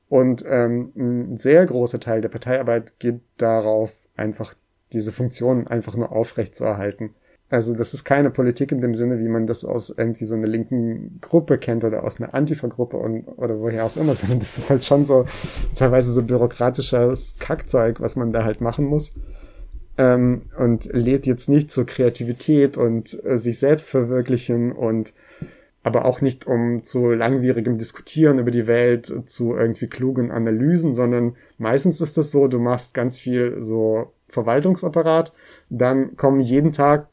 [0.08, 4.54] Und ähm, ein sehr großer Teil der Parteiarbeit geht darauf, einfach
[4.96, 7.14] diese Funktionen einfach nur aufrecht zu erhalten.
[7.50, 10.48] Also das ist keine Politik in dem Sinne, wie man das aus irgendwie so einer
[10.48, 14.84] linken Gruppe kennt oder aus einer Antifa-Gruppe oder woher auch immer, sondern das ist halt
[14.84, 15.26] schon so
[15.76, 19.14] teilweise so bürokratisches Kackzeug, was man da halt machen muss.
[19.98, 25.14] Ähm, und lädt jetzt nicht zur Kreativität und äh, sich selbst verwirklichen und
[25.84, 31.36] aber auch nicht um zu langwierigem Diskutieren über die Welt, zu irgendwie klugen Analysen, sondern
[31.60, 35.34] meistens ist das so, du machst ganz viel so Verwaltungsapparat,
[35.70, 37.08] dann kommen jeden Tag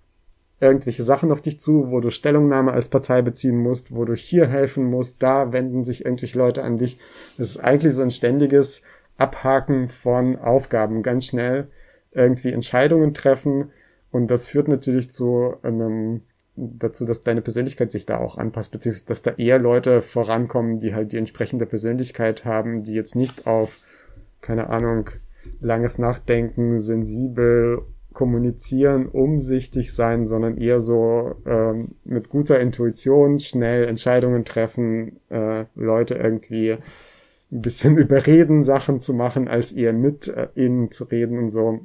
[0.61, 4.47] irgendwelche Sachen auf dich zu, wo du Stellungnahme als Partei beziehen musst, wo du hier
[4.47, 6.99] helfen musst, da wenden sich irgendwelche Leute an dich.
[7.37, 8.83] Das ist eigentlich so ein ständiges
[9.17, 11.69] Abhaken von Aufgaben, ganz schnell
[12.13, 13.71] irgendwie Entscheidungen treffen
[14.13, 16.21] und das führt natürlich zu einem
[16.55, 20.95] dazu, dass deine Persönlichkeit sich da auch anpasst, beziehungsweise dass da eher Leute vorankommen, die
[20.95, 23.81] halt die entsprechende Persönlichkeit haben, die jetzt nicht auf,
[24.43, 25.11] keine Ahnung,
[25.61, 27.81] langes Nachdenken, sensibel
[28.13, 36.15] kommunizieren, umsichtig sein, sondern eher so ähm, mit guter Intuition schnell Entscheidungen treffen, äh, Leute
[36.15, 41.51] irgendwie ein bisschen überreden, Sachen zu machen, als eher mit äh, ihnen zu reden und
[41.51, 41.81] so.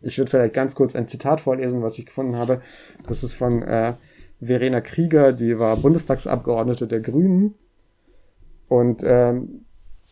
[0.00, 2.62] Ich würde vielleicht ganz kurz ein Zitat vorlesen, was ich gefunden habe.
[3.06, 3.94] Das ist von äh,
[4.40, 7.54] Verena Krieger, die war Bundestagsabgeordnete der Grünen
[8.68, 9.63] und ähm,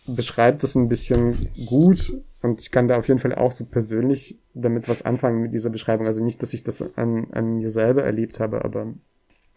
[0.06, 4.38] beschreibt es ein bisschen gut und ich kann da auf jeden Fall auch so persönlich
[4.54, 6.06] damit was anfangen mit dieser Beschreibung.
[6.06, 8.92] Also nicht, dass ich das an, an mir selber erlebt habe, aber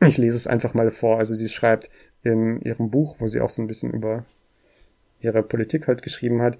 [0.05, 1.17] ich lese es einfach mal vor.
[1.17, 1.89] Also sie schreibt
[2.23, 4.25] in ihrem Buch, wo sie auch so ein bisschen über
[5.19, 6.57] ihre Politik halt geschrieben hat,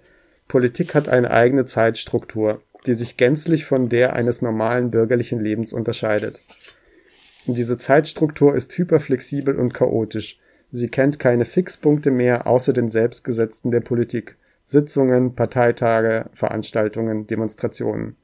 [0.48, 6.40] Politik hat eine eigene Zeitstruktur, die sich gänzlich von der eines normalen bürgerlichen Lebens unterscheidet.
[7.48, 10.40] Und diese Zeitstruktur ist hyperflexibel und chaotisch.
[10.76, 14.36] Sie kennt keine Fixpunkte mehr außer den selbstgesetzten der Politik.
[14.66, 18.18] Sitzungen, Parteitage, Veranstaltungen, Demonstrationen.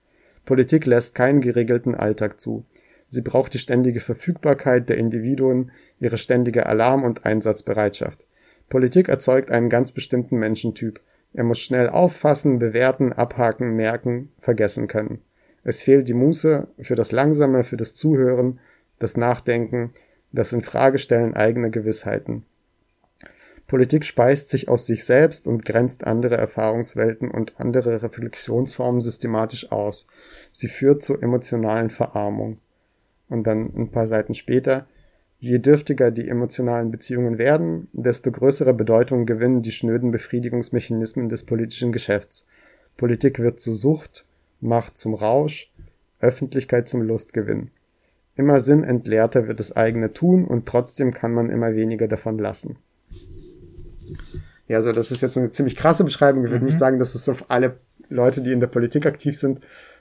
[0.43, 2.65] Politik lässt keinen geregelten Alltag zu.
[3.07, 5.71] Sie braucht die ständige Verfügbarkeit der Individuen,
[6.01, 8.19] ihre ständige Alarm- und Einsatzbereitschaft.
[8.67, 10.99] Politik erzeugt einen ganz bestimmten Menschentyp.
[11.33, 15.21] Er muss schnell auffassen, bewerten, abhaken, merken, vergessen können.
[15.63, 18.59] Es fehlt die Muße für das Langsame, für das Zuhören,
[18.99, 19.93] das Nachdenken,
[20.31, 22.43] das Infragestellen eigener Gewissheiten.
[23.67, 30.07] Politik speist sich aus sich selbst und grenzt andere Erfahrungswelten und andere Reflexionsformen systematisch aus.
[30.51, 32.57] Sie führt zur emotionalen Verarmung.
[33.29, 34.87] Und dann ein paar Seiten später,
[35.43, 41.91] Je dürftiger die emotionalen Beziehungen werden, desto größere Bedeutung gewinnen die schnöden Befriedigungsmechanismen des politischen
[41.91, 42.45] Geschäfts.
[42.95, 44.23] Politik wird zur Sucht,
[44.59, 45.71] Macht zum Rausch,
[46.19, 47.71] Öffentlichkeit zum Lustgewinn.
[48.41, 52.77] Immer sinnentleerter wird das eigene Tun und trotzdem kann man immer weniger davon lassen.
[54.67, 56.43] Ja, also das ist jetzt eine ziemlich krasse Beschreibung.
[56.43, 56.69] Ich würde mhm.
[56.71, 57.77] nicht sagen, dass es auf alle
[58.09, 59.59] Leute, die in der Politik aktiv sind,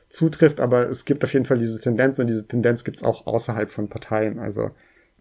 [0.09, 3.27] zutrifft, aber es gibt auf jeden Fall diese Tendenz und diese Tendenz gibt es auch
[3.27, 4.39] außerhalb von Parteien.
[4.39, 4.71] Also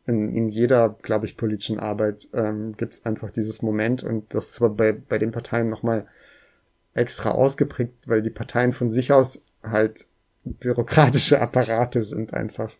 [0.08, 4.52] in, in jeder, glaube ich, politischen Arbeit ähm, gibt es einfach dieses Moment und das
[4.52, 6.08] ist aber bei, bei den Parteien nochmal
[6.94, 10.08] extra ausgeprägt, weil die Parteien von sich aus halt
[10.46, 12.72] bürokratische Apparate sind einfach.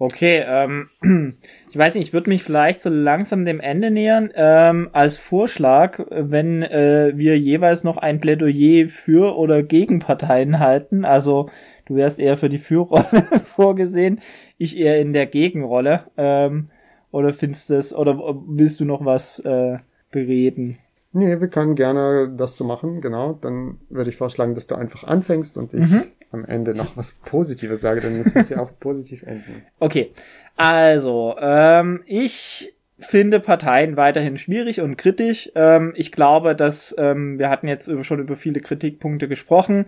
[0.00, 0.88] Okay, ähm,
[1.70, 4.30] ich weiß nicht, ich würde mich vielleicht so langsam dem Ende nähern.
[4.34, 11.04] Ähm, als Vorschlag, wenn äh, wir jeweils noch ein Plädoyer für oder gegen Parteien halten,
[11.04, 11.50] also
[11.86, 14.20] du wärst eher für die Fürrolle vorgesehen,
[14.56, 16.04] ich eher in der Gegenrolle.
[16.16, 16.70] Ähm,
[17.10, 19.78] oder findest du es, oder willst du noch was äh,
[20.12, 20.78] bereden?
[21.12, 23.32] Nee, wir können gerne das so machen, genau.
[23.40, 26.04] Dann würde ich vorschlagen, dass du einfach anfängst und ich mhm.
[26.30, 29.62] Am Ende noch was Positives sage, denn es muss ja auch positiv enden.
[29.78, 30.10] Okay,
[30.56, 35.50] also, ähm, ich finde Parteien weiterhin schwierig und kritisch.
[35.54, 39.86] Ähm, ich glaube, dass ähm, wir hatten jetzt schon über viele Kritikpunkte gesprochen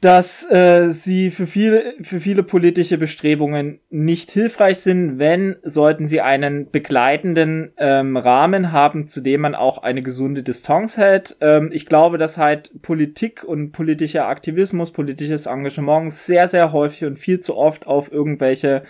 [0.00, 5.18] dass äh, sie für viele, für viele politische Bestrebungen nicht hilfreich sind.
[5.18, 10.96] Wenn, sollten sie einen begleitenden ähm, Rahmen haben, zu dem man auch eine gesunde Distanz
[10.96, 11.36] hält.
[11.42, 17.18] Ähm, ich glaube, dass halt Politik und politischer Aktivismus, politisches Engagement sehr, sehr häufig und
[17.18, 18.84] viel zu oft auf irgendwelche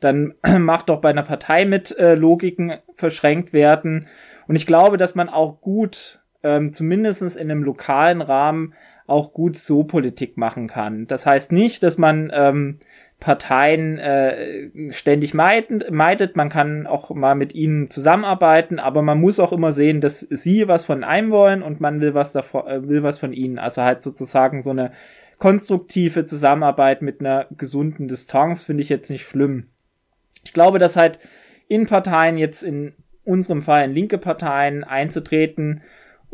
[0.00, 4.06] dann macht doch bei einer Partei mit äh, Logiken verschränkt werden.
[4.46, 8.74] Und ich glaube, dass man auch gut, ähm, zumindestens in einem lokalen Rahmen,
[9.06, 11.06] auch gut so Politik machen kann.
[11.06, 12.78] Das heißt nicht, dass man ähm,
[13.20, 16.36] Parteien äh, ständig meidet, meidet.
[16.36, 20.68] Man kann auch mal mit ihnen zusammenarbeiten, aber man muss auch immer sehen, dass sie
[20.68, 23.58] was von einem wollen und man will was davor, äh, will was von ihnen.
[23.58, 24.92] Also halt sozusagen so eine
[25.38, 29.68] konstruktive Zusammenarbeit mit einer gesunden Distanz finde ich jetzt nicht schlimm.
[30.44, 31.18] Ich glaube, dass halt
[31.68, 32.94] in Parteien jetzt in
[33.24, 35.82] unserem Fall in linke Parteien einzutreten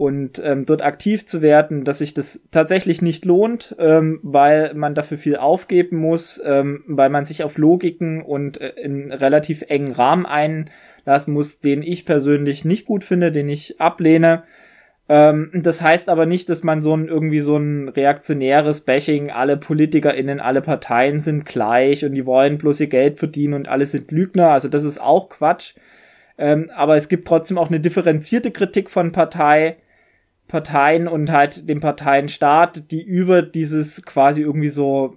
[0.00, 4.94] und ähm, dort aktiv zu werden, dass sich das tatsächlich nicht lohnt, ähm, weil man
[4.94, 9.92] dafür viel aufgeben muss, ähm, weil man sich auf Logiken und äh, in relativ engen
[9.92, 14.44] Rahmen einlassen muss, den ich persönlich nicht gut finde, den ich ablehne.
[15.10, 19.58] Ähm, das heißt aber nicht, dass man so ein irgendwie so ein reaktionäres Bashing, alle
[19.58, 24.10] PolitikerInnen, alle Parteien sind gleich und die wollen bloß ihr Geld verdienen und alle sind
[24.10, 24.48] Lügner.
[24.48, 25.74] Also das ist auch Quatsch.
[26.38, 29.76] Ähm, aber es gibt trotzdem auch eine differenzierte Kritik von Partei,
[30.50, 35.14] Parteien und halt dem Parteienstaat, die über dieses quasi irgendwie so,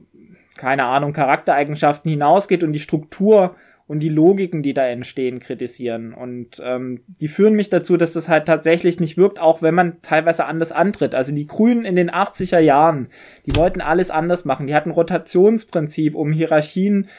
[0.56, 3.56] keine Ahnung, Charaktereigenschaften hinausgeht und die Struktur
[3.88, 6.14] und die Logiken, die da entstehen, kritisieren.
[6.14, 10.02] Und ähm, die führen mich dazu, dass das halt tatsächlich nicht wirkt, auch wenn man
[10.04, 11.16] teilweise anders antritt.
[11.16, 13.08] Also die Grünen in den 80er Jahren,
[13.46, 14.68] die wollten alles anders machen.
[14.68, 17.10] Die hatten Rotationsprinzip, um Hierarchien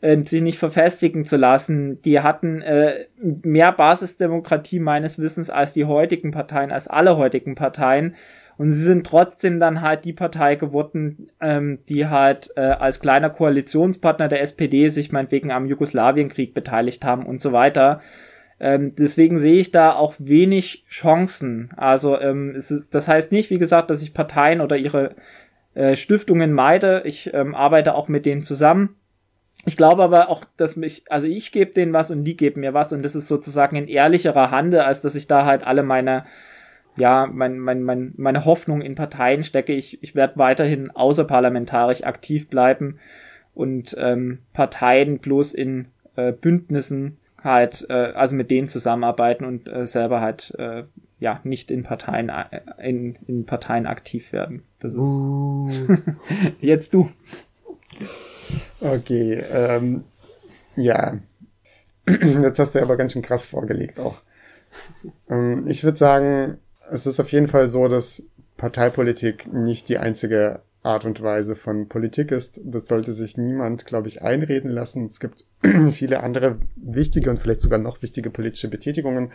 [0.00, 2.00] äh, sich nicht verfestigen zu lassen.
[2.02, 8.14] Die hatten äh, mehr Basisdemokratie meines Wissens als die heutigen Parteien, als alle heutigen Parteien.
[8.56, 13.30] Und sie sind trotzdem dann halt die Partei geworden, ähm, die halt äh, als kleiner
[13.30, 18.02] Koalitionspartner der SPD sich meinetwegen am Jugoslawienkrieg beteiligt haben und so weiter.
[18.60, 21.70] Ähm, deswegen sehe ich da auch wenig Chancen.
[21.78, 25.14] Also ähm, es ist, das heißt nicht, wie gesagt, dass ich Parteien oder ihre
[25.74, 27.02] äh, Stiftungen meide.
[27.06, 28.99] Ich ähm, arbeite auch mit denen zusammen.
[29.66, 32.74] Ich glaube aber auch, dass mich, also ich gebe denen was und die geben mir
[32.74, 36.24] was und das ist sozusagen in ehrlicherer Handel, als dass ich da halt alle meine,
[36.98, 39.72] ja, mein, mein, mein, meine Hoffnung in Parteien stecke.
[39.72, 42.98] Ich, ich werde weiterhin außerparlamentarisch aktiv bleiben
[43.54, 49.86] und ähm, Parteien bloß in äh, Bündnissen halt, äh, also mit denen zusammenarbeiten und äh,
[49.86, 50.84] selber halt, äh,
[51.18, 54.62] ja, nicht in Parteien, äh, in, in Parteien aktiv werden.
[54.80, 55.70] Das ist uh.
[56.60, 57.10] jetzt du.
[58.80, 60.04] Okay, ähm,
[60.76, 61.18] ja.
[62.08, 64.20] Jetzt hast du aber ganz schön krass vorgelegt auch.
[65.28, 66.58] Ähm, ich würde sagen,
[66.90, 68.24] es ist auf jeden Fall so, dass
[68.56, 72.60] Parteipolitik nicht die einzige Art und Weise von Politik ist.
[72.64, 75.06] Das sollte sich niemand, glaube ich, einreden lassen.
[75.06, 75.44] Es gibt
[75.92, 79.32] viele andere wichtige und vielleicht sogar noch wichtige politische Betätigungen.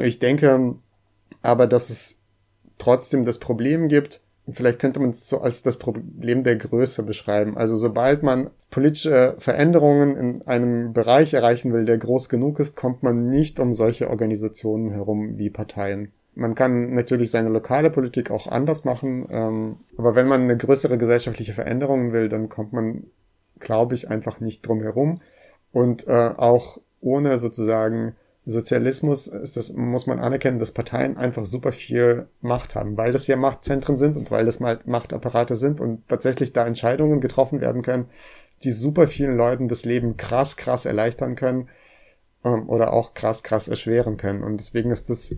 [0.00, 0.76] Ich denke
[1.42, 2.18] aber, dass es
[2.78, 4.20] trotzdem das Problem gibt,
[4.52, 7.56] vielleicht könnte man es so als das Problem der Größe beschreiben.
[7.56, 13.02] Also sobald man politische Veränderungen in einem Bereich erreichen will, der groß genug ist, kommt
[13.02, 16.12] man nicht um solche Organisationen herum wie Parteien.
[16.34, 20.98] Man kann natürlich seine lokale Politik auch anders machen, ähm, aber wenn man eine größere
[20.98, 23.04] gesellschaftliche Veränderung will, dann kommt man,
[23.60, 25.20] glaube ich, einfach nicht drum herum.
[25.72, 28.16] Und äh, auch ohne sozusagen
[28.46, 33.26] Sozialismus ist das, muss man anerkennen, dass Parteien einfach super viel Macht haben, weil das
[33.26, 37.80] ja Machtzentren sind und weil das mal Machtapparate sind und tatsächlich da Entscheidungen getroffen werden
[37.82, 38.06] können,
[38.62, 41.68] die super vielen Leuten das Leben krass, krass erleichtern können
[42.44, 44.42] ähm, oder auch krass, krass erschweren können.
[44.42, 45.34] Und deswegen ist es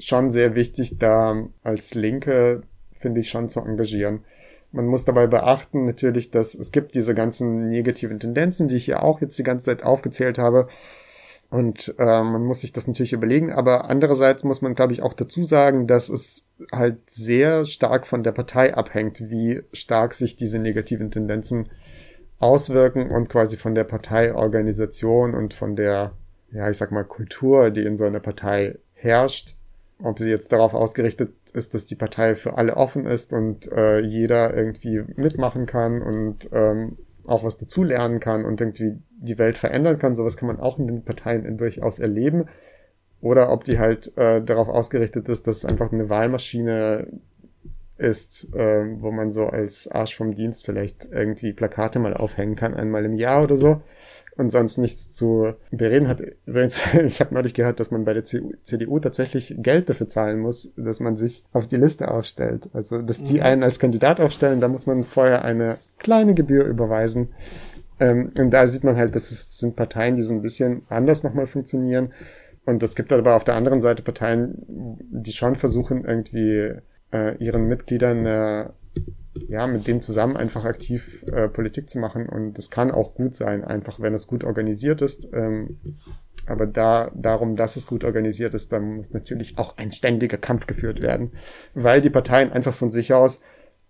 [0.00, 2.62] schon sehr wichtig, da als Linke,
[2.98, 4.24] finde ich, schon zu engagieren.
[4.72, 9.02] Man muss dabei beachten natürlich, dass es gibt diese ganzen negativen Tendenzen, die ich ja
[9.02, 10.68] auch jetzt die ganze Zeit aufgezählt habe.
[11.50, 13.52] Und äh, man muss sich das natürlich überlegen.
[13.52, 18.22] Aber andererseits muss man, glaube ich, auch dazu sagen, dass es halt sehr stark von
[18.22, 21.70] der Partei abhängt, wie stark sich diese negativen Tendenzen
[22.38, 26.12] auswirken und quasi von der Parteiorganisation und von der,
[26.52, 29.56] ja, ich sag mal, Kultur, die in so einer Partei herrscht,
[30.02, 34.00] ob sie jetzt darauf ausgerichtet ist, dass die Partei für alle offen ist und äh,
[34.00, 39.98] jeder irgendwie mitmachen kann und ähm, auch was dazulernen kann und irgendwie die Welt verändern
[39.98, 40.16] kann.
[40.16, 42.46] Sowas kann man auch in den Parteien durchaus erleben.
[43.20, 47.08] Oder ob die halt äh, darauf ausgerichtet ist, dass es einfach eine Wahlmaschine
[47.96, 52.74] ist, äh, wo man so als Arsch vom Dienst vielleicht irgendwie Plakate mal aufhängen kann,
[52.74, 53.82] einmal im Jahr oder so
[54.38, 56.22] und sonst nichts zu bereden hat.
[56.46, 60.70] Übrigens, ich habe neulich gehört, dass man bei der CDU tatsächlich Geld dafür zahlen muss,
[60.76, 62.70] dass man sich auf die Liste aufstellt.
[62.72, 63.42] Also, dass die mhm.
[63.42, 67.28] einen als Kandidat aufstellen, da muss man vorher eine kleine Gebühr überweisen.
[68.00, 71.24] Ähm, und da sieht man halt, dass es sind Parteien, die so ein bisschen anders
[71.24, 72.12] nochmal funktionieren.
[72.64, 74.54] Und es gibt aber auf der anderen Seite Parteien,
[75.10, 76.74] die schon versuchen, irgendwie
[77.12, 78.72] äh, ihren Mitgliedern eine
[79.48, 82.28] ja, mit denen zusammen einfach aktiv äh, Politik zu machen.
[82.28, 85.28] Und das kann auch gut sein, einfach wenn es gut organisiert ist.
[85.32, 85.78] Ähm,
[86.46, 90.66] aber da, darum, dass es gut organisiert ist, dann muss natürlich auch ein ständiger Kampf
[90.66, 91.32] geführt werden,
[91.74, 93.42] weil die Parteien einfach von sich aus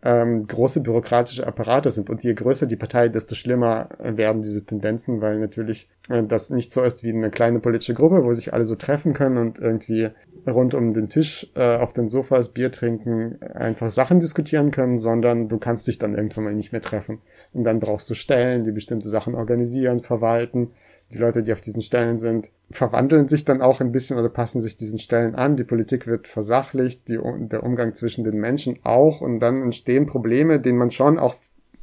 [0.03, 2.09] ähm, große bürokratische Apparate sind.
[2.09, 6.71] Und je größer die Partei, desto schlimmer werden diese Tendenzen, weil natürlich äh, das nicht
[6.71, 10.11] so ist wie eine kleine politische Gruppe, wo sich alle so treffen können und irgendwie
[10.49, 15.49] rund um den Tisch äh, auf den Sofas Bier trinken, einfach Sachen diskutieren können, sondern
[15.49, 17.21] du kannst dich dann irgendwann mal nicht mehr treffen.
[17.53, 20.71] Und dann brauchst du Stellen, die bestimmte Sachen organisieren, verwalten
[21.13, 24.61] die Leute, die auf diesen Stellen sind, verwandeln sich dann auch ein bisschen oder passen
[24.61, 25.57] sich diesen Stellen an.
[25.57, 27.19] Die Politik wird versachlicht, die,
[27.51, 31.37] der Umgang zwischen den Menschen auch und dann entstehen Probleme, denen man schon auch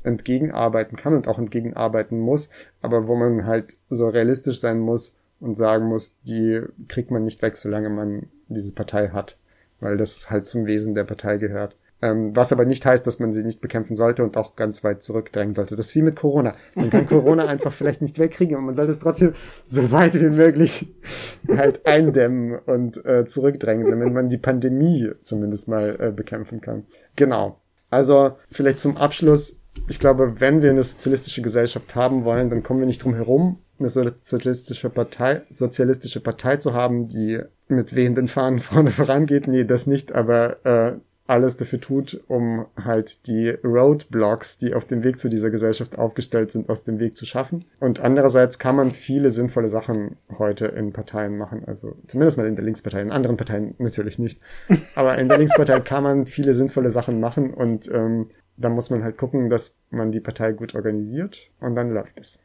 [0.03, 2.49] entgegenarbeiten kann und auch entgegenarbeiten muss,
[2.81, 7.41] aber wo man halt so realistisch sein muss und sagen muss, die kriegt man nicht
[7.41, 9.37] weg, solange man diese Partei hat,
[9.79, 11.75] weil das halt zum Wesen der Partei gehört.
[12.01, 15.01] Ähm, was aber nicht heißt, dass man sie nicht bekämpfen sollte und auch ganz weit
[15.01, 15.75] zurückdrängen sollte.
[15.75, 16.53] Das ist wie mit Corona.
[16.75, 19.33] Man kann Corona einfach vielleicht nicht wegkriegen, aber man sollte es trotzdem
[19.63, 20.93] so weit wie möglich
[21.47, 26.85] halt eindämmen und äh, zurückdrängen, damit man die Pandemie zumindest mal äh, bekämpfen kann.
[27.15, 27.61] Genau.
[27.89, 29.61] Also vielleicht zum Abschluss.
[29.87, 33.59] Ich glaube, wenn wir eine sozialistische Gesellschaft haben wollen, dann kommen wir nicht drum herum,
[33.79, 39.47] eine sozialistische Partei, sozialistische Partei zu haben, die mit wehenden Fahnen vorne vorangeht.
[39.47, 40.93] Nee, das nicht, aber äh,
[41.27, 46.51] alles dafür tut, um halt die Roadblocks, die auf dem Weg zu dieser Gesellschaft aufgestellt
[46.51, 47.65] sind, aus dem Weg zu schaffen.
[47.79, 52.55] Und andererseits kann man viele sinnvolle Sachen heute in Parteien machen, also zumindest mal in
[52.55, 54.39] der Linkspartei, in anderen Parteien natürlich nicht.
[54.95, 59.03] Aber in der Linkspartei kann man viele sinnvolle Sachen machen und ähm, da muss man
[59.03, 62.39] halt gucken, dass man die Partei gut organisiert und dann läuft es.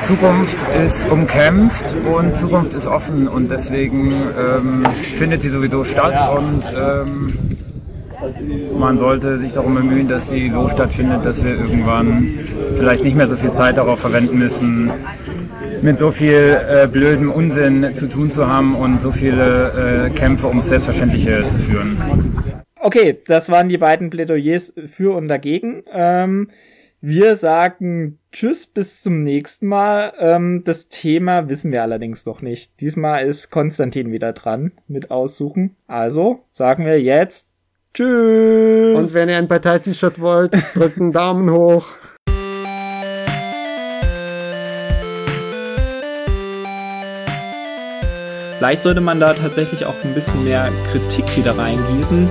[0.00, 4.84] Zukunft ist umkämpft und Zukunft ist offen und deswegen ähm,
[5.18, 7.56] findet sie sowieso statt und ähm,
[8.78, 12.28] man sollte sich darum bemühen, dass sie so stattfindet, dass wir irgendwann
[12.76, 14.90] vielleicht nicht mehr so viel Zeit darauf verwenden müssen,
[15.82, 20.48] mit so viel äh, blödem Unsinn zu tun zu haben und so viele äh, Kämpfe
[20.48, 22.00] ums Selbstverständliche zu führen.
[22.76, 25.82] Okay, das waren die beiden Plädoyers für und dagegen.
[25.92, 26.48] Ähm,
[27.00, 30.12] wir sagen Tschüss bis zum nächsten Mal.
[30.18, 32.78] Ähm, das Thema wissen wir allerdings noch nicht.
[32.80, 35.76] Diesmal ist Konstantin wieder dran mit Aussuchen.
[35.86, 37.46] Also sagen wir jetzt
[37.94, 38.98] Tschüss.
[38.98, 41.86] Und wenn ihr ein Partei-T-Shirt wollt, drückt einen Daumen hoch.
[48.58, 52.28] Vielleicht sollte man da tatsächlich auch ein bisschen mehr Kritik wieder reingießen